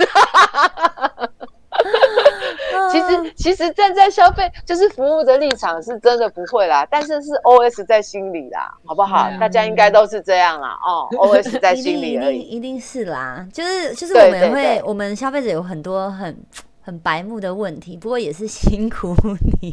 [2.90, 6.86] 其实，其实站在消费就是服务的立场，是真的不会啦。
[6.90, 9.28] 但是是 O S 在心里啦，好不好？
[9.40, 10.78] 大家应该都是这样啦。
[10.86, 13.46] 哦，O S 在心里而已，一定是啦。
[13.52, 16.36] 就是就是我们会，我们消费者有很多很
[16.82, 19.14] 很白目的问题，不过也是辛苦
[19.60, 19.72] 你。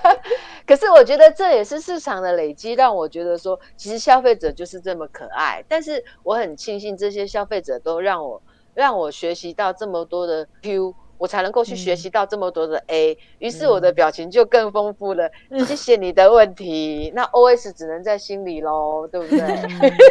[0.66, 5.62] 可是我觉得这也是市场的累积，让我觉得说，其实消费者就是这么可爱。
[5.68, 8.40] 但是我很庆幸这些消费者都让我
[8.72, 10.94] 让我学习到这么多的 Q。
[11.24, 13.16] 我才能够去学习到这么多的 A。
[13.38, 15.30] 于是我的表情就更丰富了。
[15.66, 19.40] 谢谢你的问题，那 OS 只能在心里喽，对不对？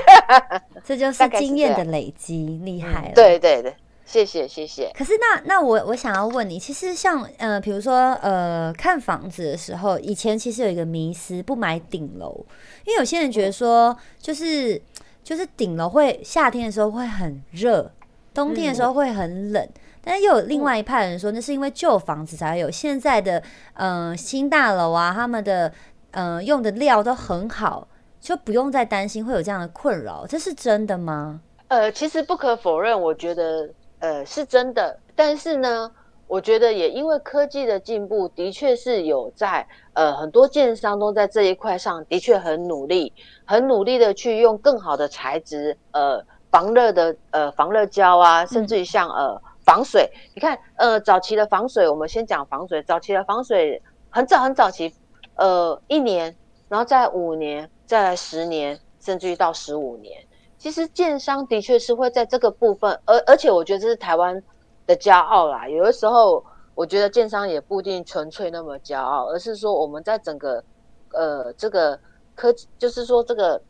[0.83, 3.11] 这就是经验的累积，厉害了。
[3.13, 3.75] 对对对。
[4.05, 4.91] 谢谢谢谢。
[4.97, 12.45] 可是那那我我想要问你，其实像呃，比如说呃，看房子的时候，以前其实有一个迷思，不买顶楼，
[12.85, 14.79] 因为有些人觉得说，就是
[15.23, 17.91] 就是顶楼会夏天的时候会很热，
[18.33, 19.69] 冬天的时候会很冷。
[20.03, 23.41] 但是又有另外一派人说，那是因为旧房子才有，现在的
[23.75, 25.71] 嗯新大楼啊，他们的
[26.11, 27.87] 嗯用的料都很好，
[28.19, 31.41] 就不用再担心会有这样的困扰，这是真的吗？
[31.69, 33.69] 呃，其实不可否认，我觉得。
[33.99, 35.89] 呃，是真的，但是呢，
[36.27, 43.13] 我觉得也因为科技的进步，的确是有在呃很多建商都在这一块上的确很努力，
[43.45, 54.93] 很努力的去用更好的材质，呃，防热的呃防热胶啊，甚至于像呃防水，你看呃早期的防水，我们先讲防水，早期的防水很早很早期，
[55.35, 56.35] 呃一年，
[56.69, 60.21] 然后再五年，再来十年，甚至于到十五年。
[60.57, 64.41] 其实建商的确是会在这个部分，而而且我觉得这是台湾
[64.85, 65.67] 的骄傲啦。
[65.67, 66.43] 有的时候，
[66.73, 70.63] 我觉得建商也不一定纯粹那么骄傲，而是说我们在整个
[71.11, 71.99] 呃这个
[72.33, 73.61] 科，就是说这个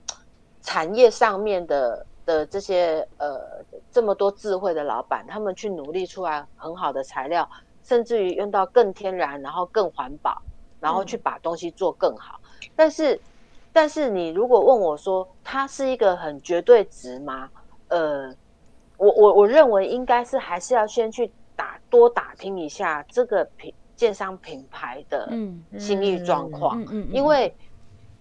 [0.62, 3.40] 产业上面的的这些呃
[3.92, 7.50] 这么多智慧的老板，他们去努力出来很好的材料，
[7.84, 10.42] 甚至于用到更天然，然后更环保，
[10.80, 12.40] 然后去把东西做更好，
[12.76, 13.20] 但是。
[13.76, 17.50] 但是你如果问我说，它是一个很绝对值吗？
[17.88, 18.32] 呃，
[18.98, 25.28] 我我我认为应该是还是要先去打多打听一下这个品建商品牌的
[25.80, 27.52] 心意状况，因为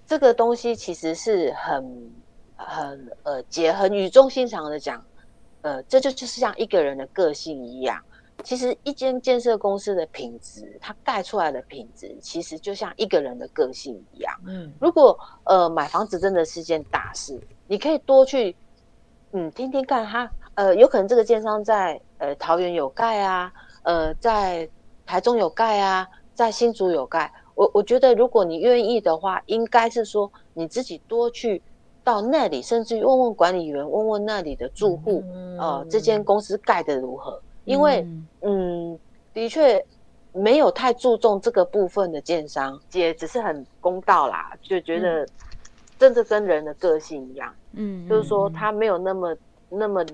[0.07, 2.11] 这个东西其实是很
[2.67, 5.05] 很呃结很语重心长的讲，
[5.63, 8.03] 呃，这就就是像一个人的个性一样。
[8.43, 14.35] 其实一间建设公司的品质，它盖出来的品质，其实就像一个人的个性一样。
[14.47, 18.57] 嗯，如果呃买房子真的是件大事，你可以多去
[19.31, 23.53] 嗯听听看，他呃有可能这个建商在呃桃园有盖啊，
[23.85, 24.69] 呃在
[25.07, 27.33] 台中有盖啊，在新竹有盖。
[27.55, 31.63] 我我觉得如果你愿意的话，应该是说你自己多去
[32.05, 35.23] 到那里，甚至于问问管理员，问问那里的住户，
[35.59, 37.41] 呃这间公司盖的如何。
[37.65, 38.05] 因为，
[38.41, 38.99] 嗯，
[39.33, 39.85] 的确
[40.33, 45.25] 没有太注重这个部分的建商，也只是很公道啦，就觉得
[45.97, 49.37] 真的跟人的个性一样，嗯，就是说他没有那么
[49.69, 50.05] 那么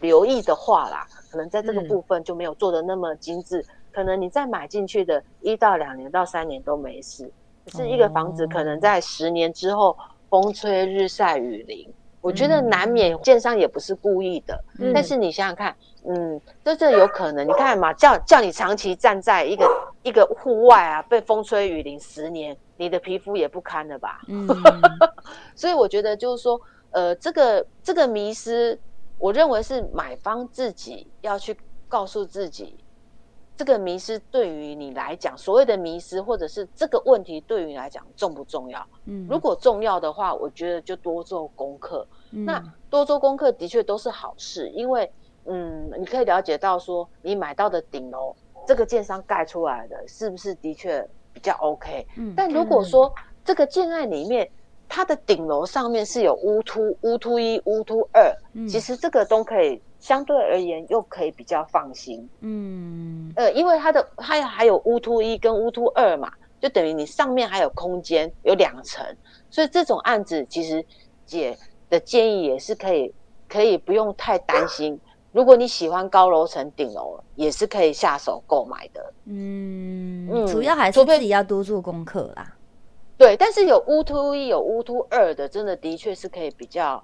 [0.00, 7.30] 留意的话啦，可能在这个部分就没有做的那么精致，可能你再买进去的一到两年到三年都没事，
[7.68, 9.96] 是一个房子可能在十年之后
[10.30, 11.92] 风吹日晒雨淋。
[12.22, 14.62] 我觉得难免建商也不是故意的，
[14.92, 15.74] 但是你想想看，
[16.06, 19.66] 嗯，这这有可能，你看嘛，叫叫你长期站在一个
[20.02, 24.20] 一个户外啊，被风吹雨淋十年，你的皮肤也不堪了吧？
[24.28, 24.46] 嗯，
[25.56, 26.60] 所以我觉得就是说，
[26.90, 28.78] 呃，这个这个迷失，
[29.16, 31.56] 我认为是买方自己要去
[31.88, 32.79] 告诉自己。
[33.60, 38.82] 这个迷失对于你来讲，所谓的迷失，或者是这个问题对于你来讲重不重要？
[39.04, 42.08] 嗯，如果重要的话，我觉得就多做功课。
[42.30, 42.58] 那
[42.88, 45.12] 多做功课的确都是好事，因为
[45.44, 48.34] 嗯，你可以了解到说你买到的顶楼，
[48.66, 52.06] 这个建商盖出来的是不是的确比较 OK？
[52.16, 53.12] 嗯，但如果说
[53.44, 54.50] 这个建案里面
[54.88, 58.34] 它的顶楼上面是有乌突、乌凸一、乌凸二，
[58.66, 59.82] 其实这个都可以。
[60.00, 62.28] 相对而言，又可以比较放心。
[62.40, 69.04] 嗯，呃，因为它的它还有乌突一跟乌突二嘛，就等于你上面还有空间，有两层，
[69.50, 70.84] 所以这种案子其实
[71.26, 71.56] 姐
[71.88, 73.14] 的建议也是可以，
[73.46, 74.98] 可以不用太担心。
[75.32, 79.12] 如果你喜欢高楼层顶楼，也是可以下手购买的。
[79.26, 82.56] 嗯，主要还是自己要多做功课啦。
[83.16, 87.00] 对，但是有乌突一有乌突二的，真的的确是可以比较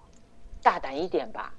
[0.62, 1.55] 大胆一点吧。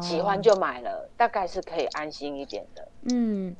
[0.00, 2.88] 喜欢就买了，大概是可以安心一点的。
[3.10, 3.54] 嗯，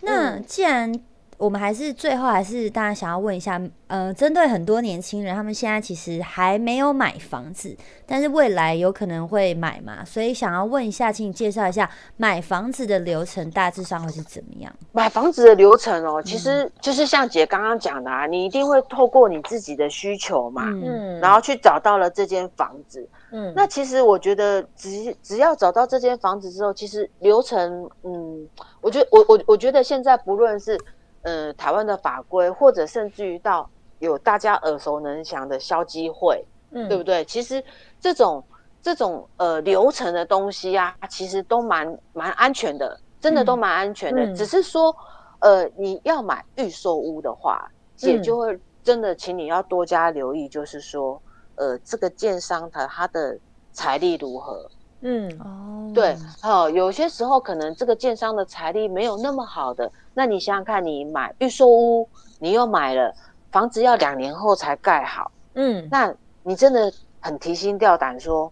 [0.00, 0.92] 那既然。
[1.38, 14.74] 我们还是最后还是大家想要问一下，呃，针对很多年轻人，他们现在其实还没有买房子，但是未来有可能会买嘛，所以想要问一下，请你介绍一下买房子的流程大致上会是怎么样？
[14.92, 28.48] 买房子的流程哦，其实就是像姐刚刚讲的啊，你一定会透过你自己的需求嘛，嗯，然后去找到了这间房子，嗯，那其实我觉得只只要找到这间房子之后，其实流程，嗯，
[28.80, 30.78] 我觉得我我我觉得现在不论是
[31.22, 33.68] 呃，台湾的法规，或者甚至于到
[33.98, 37.24] 有大家耳熟能详的消基会，嗯，对不对？
[37.24, 37.62] 其实
[37.98, 38.42] 这种
[38.80, 44.32] 这种呃流程的东西啊，其实都蛮蛮安全的，真的都蛮安全的。
[44.36, 44.94] 只是说，
[45.40, 51.20] 呃，你要买预售屋的话，姐嗯就会真的请你要多加留意，就是说，
[51.56, 53.38] 呃，这个建商他他的
[53.72, 54.70] 财力如何？
[55.00, 62.08] 嗯哦，对，哦，有些时候可能这个建商的财力没有那么好的，那你想想看，你买预售屋，
[62.40, 63.14] 你又买了
[63.52, 66.90] 房子要两年后才盖好，嗯那你真的
[67.20, 68.50] 很提心吊胆，说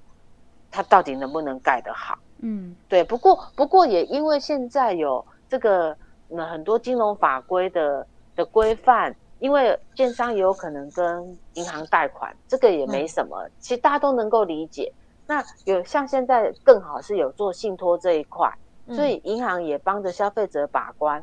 [0.71, 2.17] 他到底能不能盖得好？
[2.41, 5.97] 嗯对，不过不过也因为现在有这个
[6.29, 14.91] 嗯很多金融法规的的规范，因为建商也有可能跟银行贷款，这个也没什么，其实大家都能够理解。
[15.27, 18.51] 那有像现在更好是有做信托这一块，
[18.89, 21.23] 所以银行也帮着消费者把关，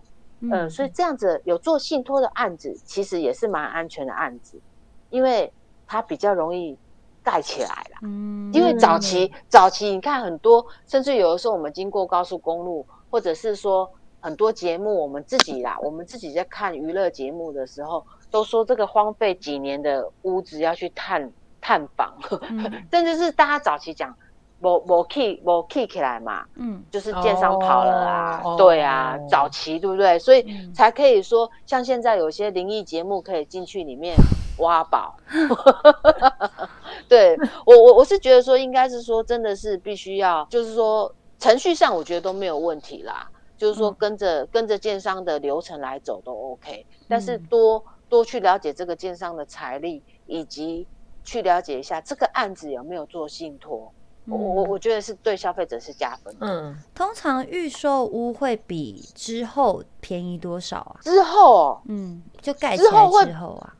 [0.51, 4.61] 呃，所以这样子有做信托的案子，其实也是蛮安全的案子，
[5.09, 5.51] 因为
[5.88, 6.78] 它比较容易
[7.24, 7.97] 盖起来了。
[8.03, 8.53] 嗯。
[8.53, 13.91] 因为早期早期你看很多，甚至有的时候我们经过高速公路，或者是说
[14.22, 22.13] 很多节目，我们自己啦， 我们自己在看娱乐节目的时候，都说这个荒废几年的屋子要去探探访，
[22.49, 24.15] 嗯 甚至是大家早期讲。
[24.63, 30.19] 某某 key 某 key 起来嘛，嗯就是建商跑了啊，哦对啊，哦早期对不对？
[30.19, 34.15] 所以嗯才可以说，像现在有些灵异节目可以进去里面
[34.59, 35.17] 挖宝。
[37.09, 43.28] 对我我我是觉得说，应该是说，真的是必须要，就是说程序上我觉得都没有问题啦，
[43.62, 50.88] 就是说嗯跟着、跟着建商的流程来走都 OK，但是嗯多多去了解这个建商的财力，以及
[51.24, 53.93] 去了解一下这个案子有没有做信托。
[54.26, 56.47] 我我我觉得是对消费者是加分的。
[56.47, 60.97] 嗯，通常预售屋会比之后便宜多少啊？
[61.03, 63.76] 之后嗯，就盖起来之后会之后啊。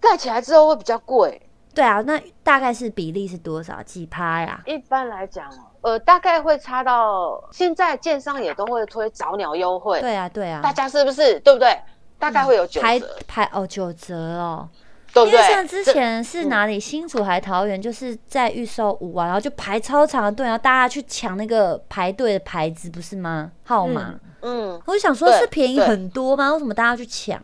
[0.00, 1.40] 盖起来之后会比较贵。
[1.74, 3.82] 对啊，那大概是比例是多少？
[3.82, 4.60] 几趴呀？
[4.66, 11.76] 一般来讲哦，呃，大概会差到现在建商也都会推早鸟优惠，对啊，对啊，大家是不是对不对？
[12.18, 14.68] 大概会有九排折，排哦九折哦，
[15.12, 15.40] 对不对？
[15.40, 23.50] 因为像之前是哪里新竹还桃园，就是在预售五啊，然后就排超长的队，然后大家去抢那个排队的牌子，不是吗？
[23.64, 26.52] 号码，嗯我就想说，是便宜很多吗？
[26.52, 27.42] 为什么大家去抢？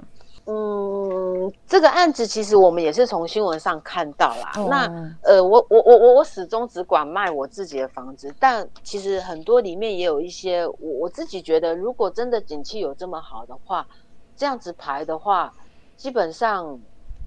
[0.50, 4.52] 嗯，这个案子其实我们也是从新闻上看到啦。
[4.56, 4.90] 哦那
[5.22, 13.86] 呃，我我我我我始终只管卖我自己的房子，但其实很多里面也有一些我我自己觉得，如果真的景气有这么好的话，
[14.34, 15.52] 这样子排的话，
[15.96, 16.80] 基本上，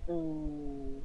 [0.07, 0.99] 嗯，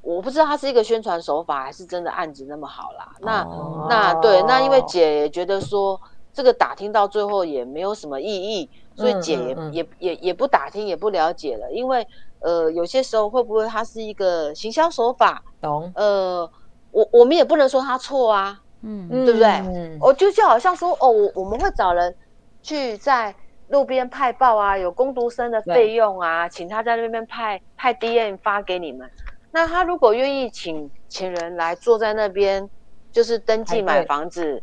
[0.00, 3.14] 我不知道它是一个宣传手法，还是真的案子那么好啦。
[3.20, 6.00] 那、哦那对，那因为姐也觉得说
[6.34, 12.06] 这个打听到最后也没有什么意义，所以嗯姐也、嗯嗯也也也不打听，也不了解了，因为
[12.40, 15.42] 呃有些时候会不会它是一个行销手法？
[15.60, 16.50] 懂，呃，
[16.90, 22.14] 我我们也不能说它错啊，嗯对不对嗯我就就好像说哦，我我们会找人
[22.60, 23.34] 去在
[23.68, 29.08] 路边派报啊，有工读生的费用啊，请他在那边派派 DM 发给你们。
[29.52, 32.68] 那他如果愿意请请人来坐在那边，
[33.12, 34.62] 就是登记买房子，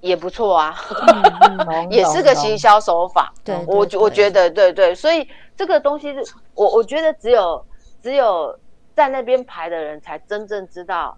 [0.00, 0.74] 也不错啊，
[1.08, 3.32] 嗯嗯 也是个行销手法。
[3.44, 6.24] 对，我对对我觉得对对，所以这个东西是
[6.54, 7.64] 我我觉得只有
[8.02, 8.58] 只有
[8.94, 11.16] 在那边排的人才真正知道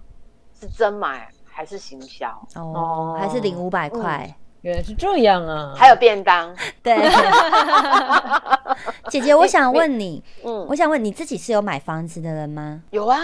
[0.58, 6.96] 是真买还是行销，哦，还是领五百块，原来是这样啊，还有便当，对。
[9.10, 10.66] 姐姐，我想问你，嗯。
[10.68, 12.82] 我，想问你自己是有买房子的人吗？
[12.90, 13.18] 有啊，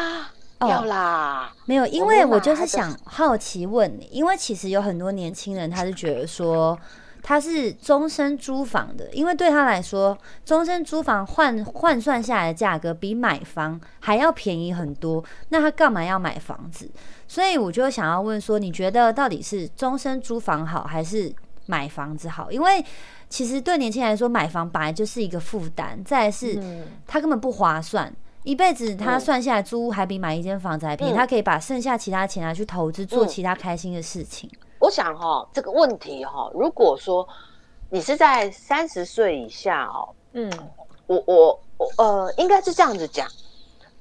[0.61, 6.79] 哦要啦，没有，因为我就是想好奇问你，因为其实有很多年轻人他是觉得说
[7.23, 16.91] 他是终身租房的，因为对他来说，终身租房换换算下来的价格比买房还要便宜很多，那他干嘛要买房子？
[17.29, 21.31] 所以我就想要问说，你觉得到底是终身租房好还是
[21.67, 22.51] 买房子好？
[22.51, 22.83] 因为
[23.29, 28.11] 其实对年轻人来说，买房本来就是一个负担，再来是嗯他根本不划算。
[28.47, 29.21] 一辈子他嗯。
[29.21, 31.17] 算下来租屋还比买一间房子还便宜，嗯。
[31.17, 33.29] 他可以把剩下其他钱拿去投资，做嗯。
[33.29, 34.49] 其他开心的事情。
[34.79, 37.27] 我想哈、这个问题哈、如果说
[37.91, 40.51] 你是在三十岁以下哦，嗯。
[41.07, 43.29] 我我我呃，应该是这样子讲。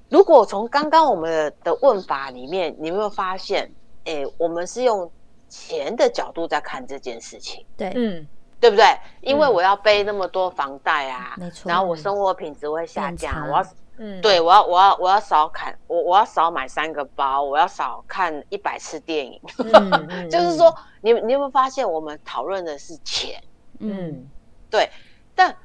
[0.10, 3.70] 如果从刚刚我们的问法里面，你有没有发现，
[4.06, 5.10] 哎，我们是用
[5.50, 8.28] 钱的角度在看这件事情，对，嗯。
[8.58, 8.86] 对不对？
[9.22, 9.54] 因为嗯。
[9.54, 11.70] 我要背那么多房贷啊，没错。
[11.70, 13.66] 然后我生活品质会下降，我要
[13.98, 19.40] 嗯，对我要我要我要少看，我我要少买三个包，我要少看一百次电影。
[19.58, 23.42] 嗯，嗯 就是，说，你你有没有发现，我们讨论的是钱？
[23.80, 24.30] 嗯嗯
[24.70, 24.90] 对，
[25.34, 25.56] 但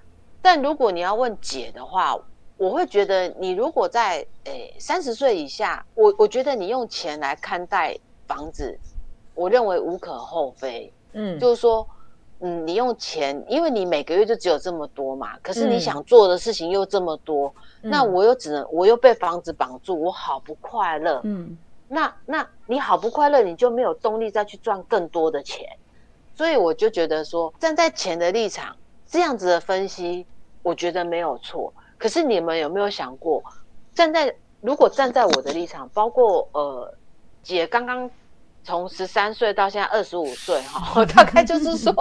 [0.43, 2.16] 但如果你要问姐的话，
[2.57, 8.78] 我会觉得你如果在诶三十岁以下，我我觉得你用钱来看待房子，
[9.35, 10.93] 我认为无可厚非。
[11.12, 11.89] 嗯，就是说，
[12.41, 21.20] 嗯，你用钱，因为你每个月就只有这么多嘛，可是你嗯想做的事情又这么多，那嗯我又只能，我又被房子绑住，我好不快乐。
[21.24, 21.59] 嗯
[21.93, 25.66] 那那你好不快乐，你就没有动力再去赚更多的钱。
[26.36, 28.74] 所以我就觉得说，站在钱的立场，
[29.07, 30.26] 这样子的分析，
[30.62, 31.74] 我觉得没有错。
[31.99, 33.43] 可是你们有没有想过，
[33.93, 36.95] 站在如果站在我的立场，包括呃
[37.43, 38.11] 姐刚刚
[38.63, 41.93] 从十三岁到现在二十五岁哈， 大概就是说，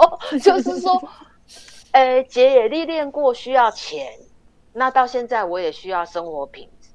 [0.42, 1.02] 就是说，
[1.92, 4.12] 呃，姐也历练过需要钱，
[4.72, 6.88] 那到现在我也需要生活品质。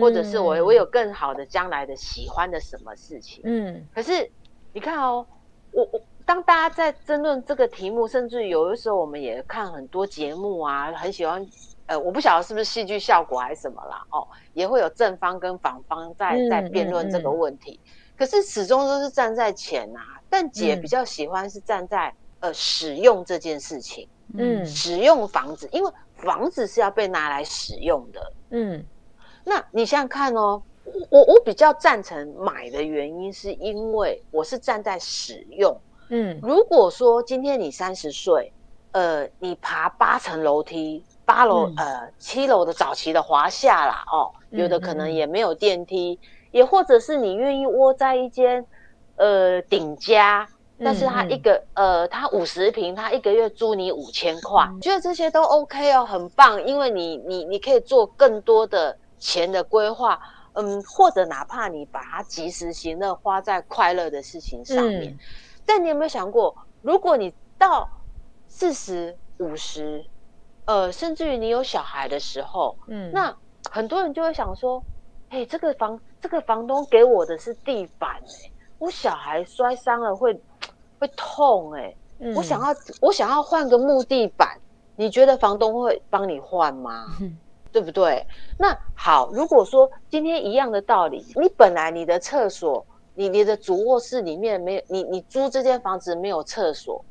[0.00, 3.40] 或者是我我有更好的将来的喜欢的什么事情。
[3.44, 4.28] 嗯可是
[4.72, 5.24] 你看哦，
[5.70, 11.46] 我我当大家在争论这个题目，甚至有的时候我们也看很多节目啊，很喜欢。
[11.86, 17.78] 呃，我不晓得是不是戏剧效果还是什么啦，哦，也会有正方跟反方在嗯在辩论这个嗯嗯问题。
[18.16, 20.00] 可是始终都是站在钱呐、
[20.30, 28.32] 但姐嗯比较喜欢是站在呃使用这件事情，嗯使用房子，因为房子是要被拿来使用的。
[28.50, 28.84] 嗯
[29.44, 30.62] 那你想想看哦，
[31.10, 35.78] 我我比较赞成买的原因，是因为我是站在使用。
[36.08, 38.52] 嗯如果说今天你三十岁，
[38.92, 46.18] 呃，你爬八层楼梯，八楼、嗯呃七楼的早期的华夏啦，哦，有的可能也没有电梯，
[46.56, 48.64] 也或者是你愿意窝在一间
[49.16, 50.48] 呃顶家。
[50.78, 60.20] 但是他一个、呃，他五十平，他一个月租你五千块，觉得这些都 OK 哦，很棒，因为你你你可以做更多的钱的规划，
[60.52, 65.12] 嗯，或者哪怕你把它及时行乐花在快乐的事情上面。
[65.12, 65.18] 嗯
[65.64, 67.88] 但你有没有想过，如果你到
[68.48, 70.04] 四十五十，
[70.66, 73.34] 呃，甚至于你有小孩的时候，嗯那
[73.70, 74.82] 很多人就会想说，
[75.30, 80.38] 哎、这个房这个房东给我的是地板、欸，我小孩摔伤了会
[80.98, 84.48] 会痛、欸，嗯我想要我想要换个木地板，
[84.96, 87.06] 你觉得房东会帮你换吗？
[87.72, 88.26] 对不对？
[88.58, 97.04] 那好，如果说今天一样的道理，你本来你的厕所，你你的主卧室里面没有，你你租这间房子没有厕所，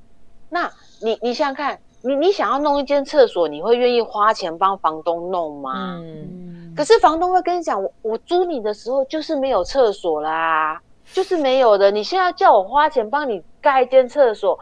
[0.50, 5.74] 那你你想想看，你你想要弄一间厕所，你会愿意花钱帮房东弄吗？
[6.00, 10.80] 嗯嗯可是房东会跟你讲，我我租你的时候就是没有厕所啦，
[11.12, 11.90] 就是没有的。
[11.90, 14.60] 你现在叫我花钱帮你盖一间厕所，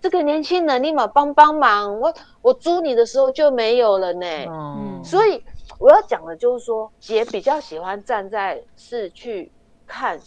[0.00, 2.00] 这个年轻人立马帮帮忙。
[2.00, 4.26] 我我租你的时候就没有了呢。
[4.48, 5.42] 嗯所以
[5.78, 9.52] 我要讲的就是说，姐比较喜欢站在是去
[9.86, 10.18] 看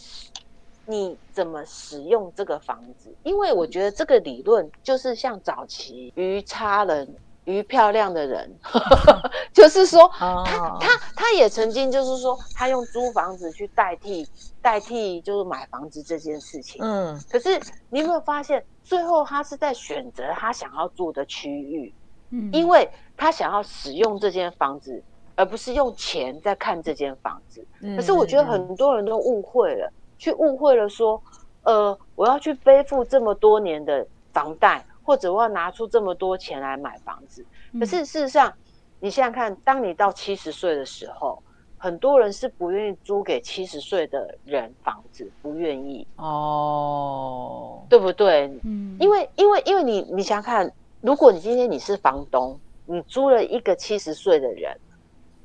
[0.90, 7.08] 你怎么使用这个房子，因为我觉得这个理论就是像早期鱼差人。
[7.46, 8.48] 鱼漂亮的人，
[9.50, 14.28] 就是说，哦他他他也曾经就是说，他用租房子去代替
[14.60, 16.84] 代替就是买房子这件事情。
[16.84, 21.92] 嗯可是你有没有发现，最后他是在选择他想要住的区域，
[22.28, 25.02] 嗯因为他想要使用这间房子，
[25.34, 27.66] 而不是用钱在看这间房子。
[27.80, 29.90] 嗯可是我觉得很多人都误会了，
[30.20, 31.20] 去误会了说，
[31.62, 37.42] 呃，我要去背负这么多年的房贷，或者我要拿出这么多钱来买房子。
[37.78, 38.52] 可是事实上，
[39.00, 41.42] 你想想看，当你到七十岁的时候，
[41.78, 48.46] 很多人是不愿意租给七十岁的人房子，不愿意，哦对不对？
[48.62, 54.76] 嗯因为因为因为你你想想看，如果你今天你是房东，你租了一个七十岁的人，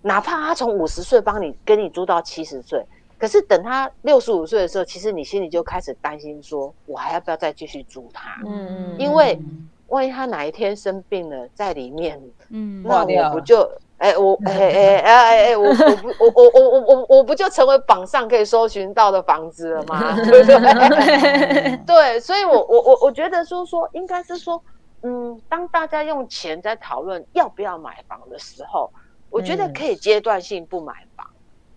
[0.01, 2.85] 哪怕他从五十岁帮你跟你租到七十岁，
[3.17, 8.41] 可是等他六十五岁的时候，其实你心里就开始担心说，我还要不要再继续租他？
[8.45, 9.39] 嗯嗯因为
[9.87, 20.13] 万一他哪一天生病了，在里面，嗯那我不就哎、我 哎哎哎哎哎，我我不我我我我我我不就成为榜上可以搜寻到的房子了吗？
[20.25, 21.77] 对不对？
[21.87, 24.61] 对，所以我我我我觉得说说应该是说，
[25.03, 28.91] 嗯，当大家用钱在讨论要不要买房的时候，
[29.29, 31.14] 我觉得嗯可以阶段性不买房，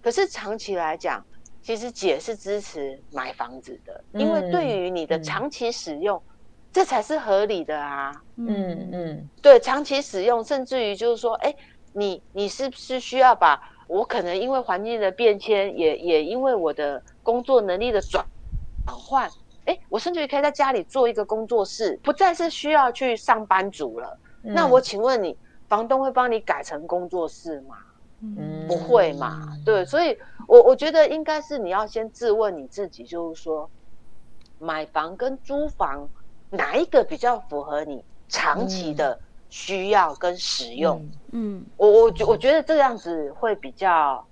[0.09, 1.22] 可是长期来讲，
[1.61, 6.18] 其实姐是支持买房子的，因为对于你的嗯长期使用，
[6.72, 8.11] 这才是合理的啊。
[8.36, 11.54] 嗯嗯对，长期使用，甚至于就是说，哎，
[11.92, 18.24] 你你是不是需要把我可能因为环境的变迁，也也因为我的工作能力的转
[18.86, 19.28] 转换，
[19.66, 24.18] 哎，我甚至于可以在家里做一个工作室，不再是需要去上班族了。
[24.42, 25.36] 嗯那我请问你，
[25.68, 27.76] 房东会帮你改成工作室吗？
[28.20, 29.56] 嗯不会嘛？
[29.64, 33.70] 对，所以我我觉得应该是你要先质问你自己，就是说，
[34.58, 36.08] 买房跟租房
[36.50, 41.08] 哪一个比较符合你长期的需要跟使用？
[41.32, 44.26] 嗯我我觉我觉得这样子会比较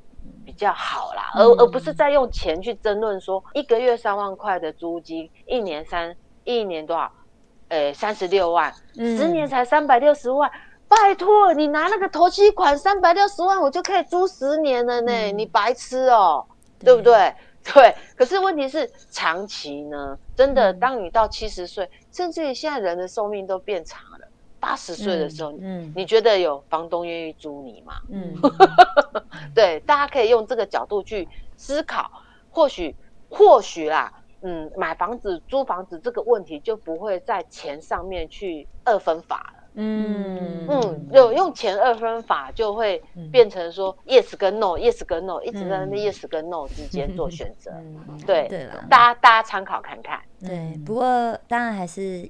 [0.45, 7.13] 比较好啦，而嗯而不是在用钱去争论说一个月三万块的租金，一年三一年多少？
[7.69, 10.51] 诶三十六万，嗯十年才三百六十万。
[10.89, 16.47] 拜托，你拿那个头期款三百六十万，我就可以租十年了呢，嗯你白痴哦、
[16.79, 17.03] 对不？
[17.03, 17.35] 对？
[17.75, 24.29] 对，可是问题是长期呢，真的，嗯当你到七十岁，甚至于现在人的寿命都变长了，
[24.61, 27.95] 八十岁的时候，嗯你觉得有房东愿意租你吗？
[28.09, 28.33] 嗯
[29.53, 32.09] 对，大家可以用这个角度去思考，
[32.51, 32.95] 或许
[33.29, 34.13] 或许啦，
[34.43, 39.65] 嗯，买房子、租房子这个问题就不会在钱上面去二分法了。
[39.77, 40.67] 嗯。
[40.69, 43.31] 嗯，有用前二分法就会嗯。
[43.31, 47.71] 变成说 yes 跟 no，yes 跟 no，一直在那边 yes 跟 no 之间 做选择。
[47.73, 48.19] 嗯。
[48.27, 50.21] 对，对了，大家大家参考看看。
[50.41, 52.29] 对，不过当然还是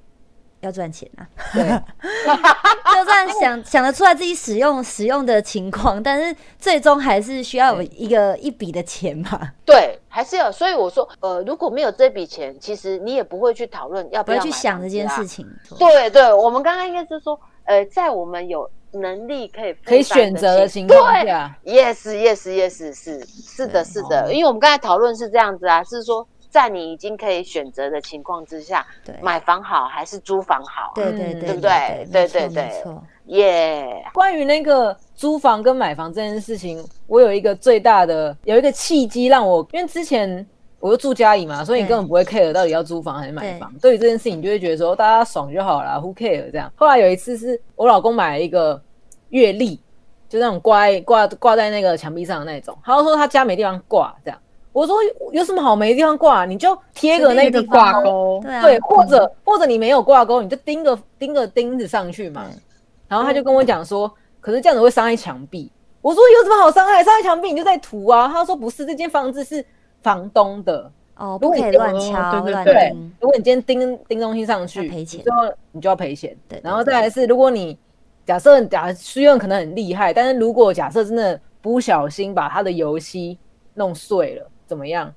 [0.60, 1.26] 要赚钱啊。
[1.52, 1.62] 对，
[2.94, 10.50] 就算想想得出来自己使用使用的情况，但是最终还是需要有一个一笔的钱嘛，对，还是要。
[10.50, 15.26] 所以我说，呃，如果没有这笔钱，其实你也不会去讨论要不要买房子啊想这件事。
[15.26, 15.46] 情。
[15.78, 26.26] 对对，我们刚刚应该是说，呃，在我们有能力可以负可以选择的情情况下，Yes, yes, yes，是是的，是的，哦因为我们刚才讨论是这样子啊，是说
[26.56, 32.08] 在你已经可以选择的情况之下，对，买房好还是租房好、对对对对不对？
[32.10, 32.82] 对对对
[33.26, 40.46] 耶关于那个租房跟买房这件事情，我有一个最大的有一个契机让我，因为之前
[40.80, 43.70] 我就住家里嘛，所以你根本不会 care 到底要租房还是买房。
[43.82, 43.96] 对。
[43.96, 46.72] 于这件事情，你就会觉得说大家爽就好啦 w h o care 这样。
[46.74, 48.82] 后来有一次是我老公买了一个
[49.28, 49.78] 月历，
[50.26, 54.38] 就那种挂在挂挂在那个墙壁上的那种，他就说他家没地方挂这样。
[54.76, 54.96] 我说
[55.32, 56.44] 有什么好没地方挂？
[56.44, 62.60] 你就贴个那那个地方挂钩，对啊，对，或者或者你没有挂钩，你就钉个钉个钉子上去嘛对。
[63.08, 65.72] 然后他就跟我讲说，可是这样子会伤害墙壁。
[66.02, 67.02] 我说有什么好伤害？
[67.02, 68.28] 伤害墙壁你就在涂啊。
[68.28, 69.64] 他说不是，这间房子是
[70.02, 76.36] 房东的，哦，不可以乱哦敲对对乱钉，如果你今天钉钉东西上去，赔钱你就要你就要赔钱。
[76.46, 77.78] 对对然后再来是，如果你
[78.26, 83.38] 假设假虽然可能很厉害，但是如果假设真的不小心把他的油漆
[83.72, 85.12] 弄碎了，怎么样？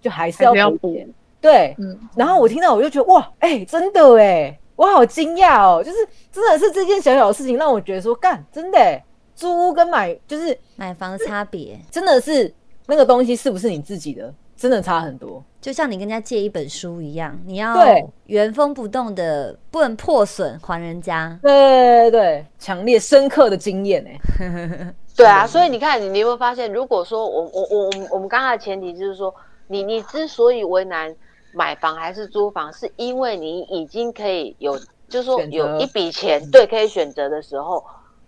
[0.00, 0.98] 就还是要补。
[1.40, 5.98] 对，嗯，然后我听到我就觉得哇，哎、真的哎，我好惊讶哦，就是
[6.32, 8.98] 真的是这件小小的事情让我觉得说，干，真的哎，
[9.34, 12.52] 租屋跟买就是买房的差别，真的是
[12.86, 15.42] 那个东西是不是你自己的，真的差很多。
[15.60, 17.74] 就像你跟人家借一本书一样，你要
[18.26, 21.38] 原封不动的，不能破损还人家。
[21.42, 29.34] 对对对对，强烈深刻的经验哎， 对啊，所以你看，你你有没有发现，如果说我我我我们我们刚才的前提就是说，
[29.68, 31.14] 你你之所以为难
[31.52, 34.76] 买房还是租房，是因为你已经可以有，
[35.08, 37.84] 就是说有一笔钱，对，可以选择的时候，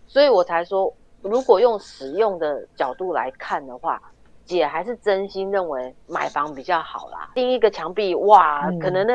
[0.07, 4.01] 所以我才说，如果用使用的角度来看的话。
[4.47, 7.28] 姐还是真心认为买房比较好啦。
[7.34, 9.14] 钉一个墙壁，哇，嗯可能那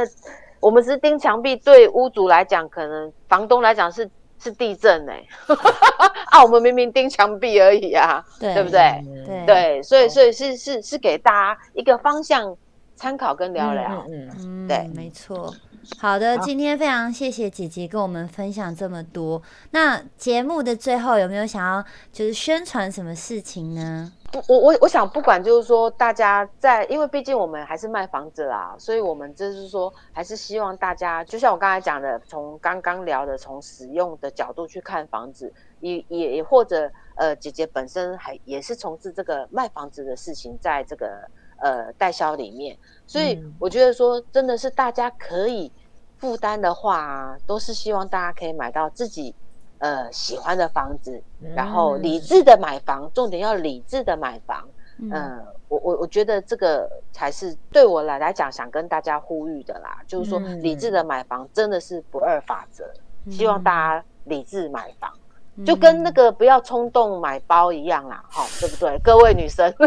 [0.59, 4.11] 我们只是钉墙壁，对屋主来讲，可能房东来讲是
[4.41, 5.23] 是地震哎、
[6.31, 8.79] 啊，我们明明钉墙壁而已啊，对对不对？
[9.25, 12.57] 对对，所以所以是是是给大家一个方向
[12.95, 14.03] 参考跟聊聊。
[14.09, 15.53] 嗯，对没错。
[15.99, 19.41] 好的，今天非常谢谢姐姐跟我们分享这么多。
[19.71, 24.11] 那节目的最后有没有想要就是宣传什么事情呢？
[24.31, 41.27] 不，我我我想，不管就是说大家在，因为毕竟我们还是卖房子啦，所以我们就是说，还是希望大家，就像我刚才讲的，从刚刚聊的，从使用的角度去看房子，也也也或者呃，姐姐本身还也是从事这个卖房子的事情，在这个
[41.61, 43.53] 呃代销里面，所以嗯。
[43.59, 45.71] 我觉得说，真的是大家可以
[46.17, 49.33] 负担的话、啊，都是希望大家可以买到自己
[49.79, 51.21] 呃喜欢的房子，
[51.55, 54.67] 然后理智的买房，重点要理智的买房。
[54.99, 62.85] 嗯，嗯，我我我觉得这个才是对我来来讲，想跟大家呼吁的啦，就是说嗯理智的买房真的是不二法则，
[63.25, 63.31] 嗯。
[63.31, 65.11] 希望大家理智买房，
[65.65, 68.97] 就跟那个不要冲动买包一样啦， 哈，对不对？
[69.03, 69.73] 各位女生，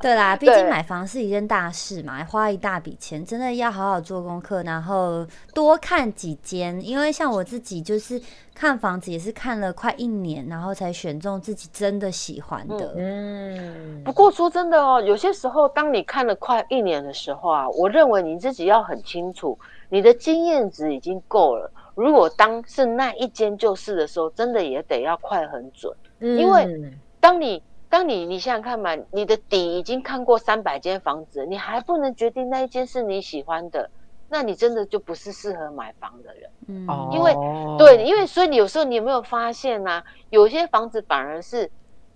[0.00, 6.80] 对啦， 毕竟买房是一件大事嘛，花一大笔钱，真的要好好做功课，然后多看几间。
[6.86, 8.20] 因为像我自己就是
[8.54, 12.94] 看房子也是看了快一年，然后才选中自己真的喜欢的。
[12.96, 19.58] 嗯不过说真的哦，有些时候当你看了快一年的时候啊，我认为你自己要很清楚，
[19.88, 21.70] 你的经验值已经够了。
[21.96, 25.92] 如果当是那一间就是的时候，真的也得要快很准。
[26.20, 33.90] 因为嗯当你当你你想想看嘛，你的底已经看过三百间房子，你还不能决定那一间是你喜欢的，
[34.28, 36.50] 那你真的就不是适合买房的人。
[36.68, 37.34] 嗯，哦因为
[37.78, 41.70] 对，因为所以你有时候你有没有发现呢、有些房子反而是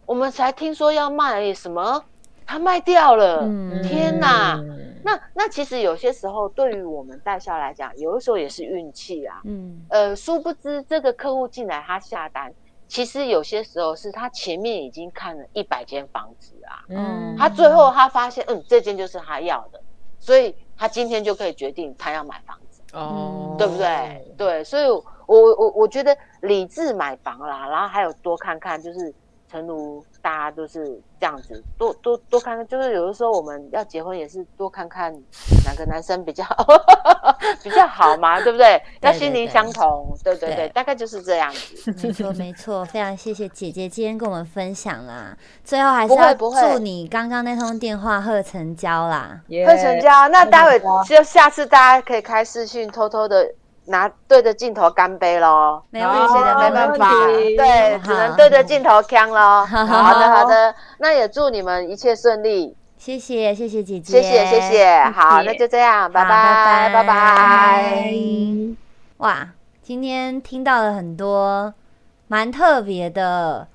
[0.07, 2.05] 我们才听说要卖什么，
[2.51, 4.57] 它卖掉了，嗯天哪！
[4.57, 9.41] 嗯那那其实有些时候对于我们代销来讲，有的时候也是运气啊。
[9.45, 12.53] 嗯，呃，殊不知这个客户进来他下单，
[12.89, 16.85] 其实有些时候是他前面已经看了一百间房子啊。
[16.89, 19.81] 嗯，他最后他发现，嗯，这间就是他要的，
[20.19, 22.83] 所以他今天就可以决定他要买房子。
[22.93, 24.35] 哦，对不对？
[24.37, 29.15] 对，所以我我我觉得理智买房啦，然后还有多看看，就是
[29.51, 30.05] 诚如。
[30.23, 30.85] 大家都是
[31.19, 35.11] 这样子，多多多看看，就是有的时候我们要结婚也是多看看
[35.65, 36.45] 哪个男生比较
[37.65, 38.79] 比较好嘛，对不对？
[39.01, 41.91] 要心灵相同，对对对，大概就是这样子。
[42.03, 45.35] 没错没错，非常谢谢姐姐今天跟我们分享啦。
[45.65, 50.29] 最后还是要祝你刚刚那通电话贺成交啦，贺成交。
[50.29, 53.55] 那待会就下次大家可以开视讯，偷偷的。
[53.91, 55.83] 拿对着镜头干杯喽！
[55.91, 57.11] 没问题，现在没办法，
[57.57, 59.67] 对，只能对着镜头呛喽。
[59.67, 62.77] 好的，好的，那也祝你们一切顺利。
[62.97, 65.03] 谢谢，谢谢姐姐，谢谢，谢谢。
[65.15, 68.15] 好，那就这样，拜拜，拜拜。
[69.19, 69.49] 哇，
[69.83, 71.75] 今天听到了很多
[72.29, 73.67] 蛮特别的，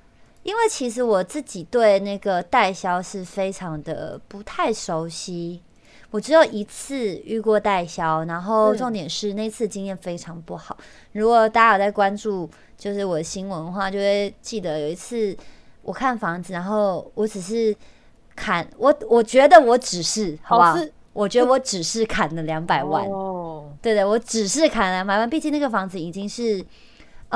[0.44, 5.62] 因为其实我自己对那个代销是非常的不太熟悉。
[6.10, 10.76] 我只有一次遇过代销，然后重点是那次经验非常不好。
[11.12, 15.36] 如果大家有在关注，就是我的新闻的话，就会记得有一次
[15.82, 17.74] 我看房子，然后我只是
[18.34, 20.78] 砍我，我觉得我只是好不好？
[21.12, 23.04] 我觉得我只是砍了两百万。
[23.06, 26.64] 哦，对对，我只是砍了两百万，毕竟那个房子已经是。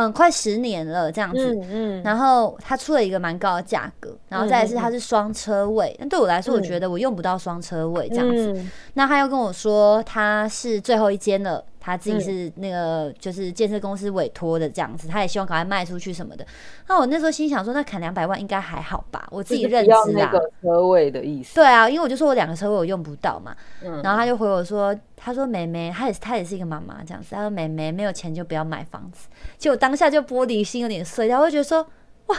[0.01, 8.65] 嗯，快十年了这样子，嗯，然后他出了一个蛮高的价格，然后再是它是双车位，那对我来说，我觉得我用不到双车位这样子。
[8.95, 11.65] 那他又跟我说他是最后一间了。
[11.81, 16.47] 他自己是那个就是建设公司委托的这样子，他也希望赶快卖出去什么的。
[16.87, 19.27] 那我那时候心想说，那砍两百万应该还好吧？
[19.31, 20.05] 我自己认知啊。
[20.13, 21.55] 那个车位的意思。
[21.55, 23.57] 对啊，因为我就说我两个车位我用不到嘛。
[23.83, 24.03] 嗯。
[24.03, 27.35] 然后他就回我说，他说妹妹，他也是他也是一个妈妈这样子。
[27.35, 29.29] 他说妹妹没有钱就不要买房子。
[29.57, 31.87] 结果当下就玻璃心有点碎掉，会觉得说，
[32.27, 32.37] 哇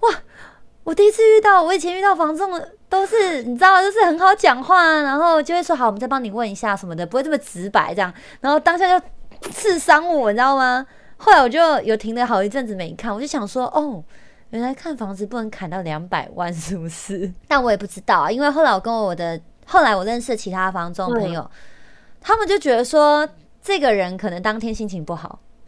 [0.00, 0.08] 哇。
[0.84, 2.58] 我第一次遇到，我以前遇到房仲
[2.88, 8.12] 都是你知道，就是很好讲话，然后就会说好，我们再帮你问一下什么的，不会这么直白这样。
[8.40, 9.06] 然后当下就
[9.50, 10.86] 刺伤我，你知道吗？
[11.16, 14.02] 后来我就有停了好一阵子没看，我就想说，哦，
[14.50, 17.30] 原来看房子不能砍到两百万，是不是？
[17.46, 21.50] 但我也不知道啊，因为后来我跟我的后来我认识其他房中朋友，
[22.22, 23.28] 他们就觉得说
[23.60, 25.40] 这个人可能当天心情不好，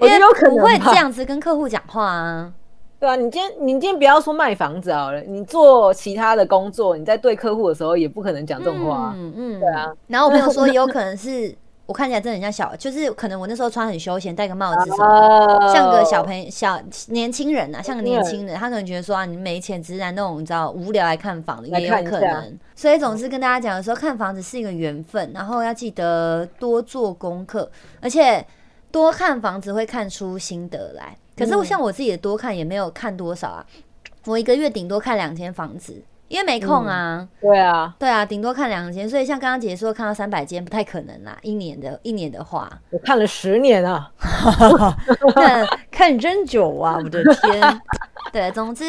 [0.00, 2.52] 我觉得有可能不会这样子跟客户讲话啊。
[2.98, 9.12] 对啊，你今天你今天不要说卖房子好了，你做其他的工作，你在对客户的时候也不可能讲这种话。
[9.14, 9.92] 嗯嗯，对啊。
[10.06, 22.58] 然后我朋友说，有可能是我看起来真的很像小，就是可能我那时候穿很休闲，戴个帽子什么，像个小朋友、小年轻人啊，像个年轻人，他可能觉得说啊，你没钱，只是来那种你知道无聊来看房的，也有可能。
[22.74, 27.70] 所以总是跟大家讲的时候，看房子是一个缘分，然后要记得多做功课，
[28.00, 28.44] 而且
[28.90, 31.14] 多看房子会看出心得来。
[31.36, 33.66] 可是我像我自己的多看也没有看多少啊，
[34.24, 37.28] 我一个月顶多看两间房子，因为没空啊。
[37.40, 41.36] 对啊，对啊，顶多看两间，所以像刚刚姐姐说看到三百间不太可能啦。
[41.42, 44.10] 一年的一年的话，我看了十年啊，
[45.34, 47.80] 看看真久啊，我的天！
[48.32, 48.84] 对，总之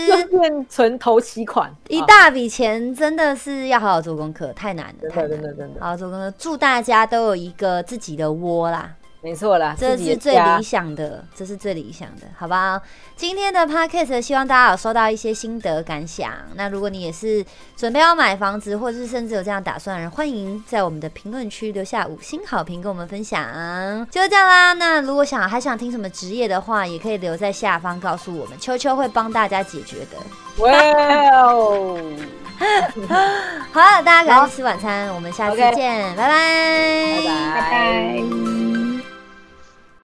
[0.68, 5.80] 存头期款一大笔钱，真的是要好好做功课，太难了，太难了，真的。
[5.80, 8.96] 好好做功课，祝大家都有一个自己的窝啦。
[9.20, 12.80] 没错啦，这是最理想的，这是最理想的，好不好？
[13.16, 16.32] 今天的 podcast 希望大家有收到一些心得感想。
[16.56, 17.44] 那如果你也是
[17.76, 23.44] 准备要买房子，或者是甚至有这样打算的人，欢迎在我们的评论区留下五星好评，跟我们分享。
[24.12, 24.74] 就是这样啦。
[24.74, 30.18] 那如果想还想听什么职业的话，也可以留在下方告诉我们，秋秋会帮大家解决的。
[30.64, 30.72] 哇
[31.42, 32.00] 哦！
[33.72, 36.30] 好了，大家赶紧吃晚餐，我们下次见，拜
[37.20, 38.87] 拜。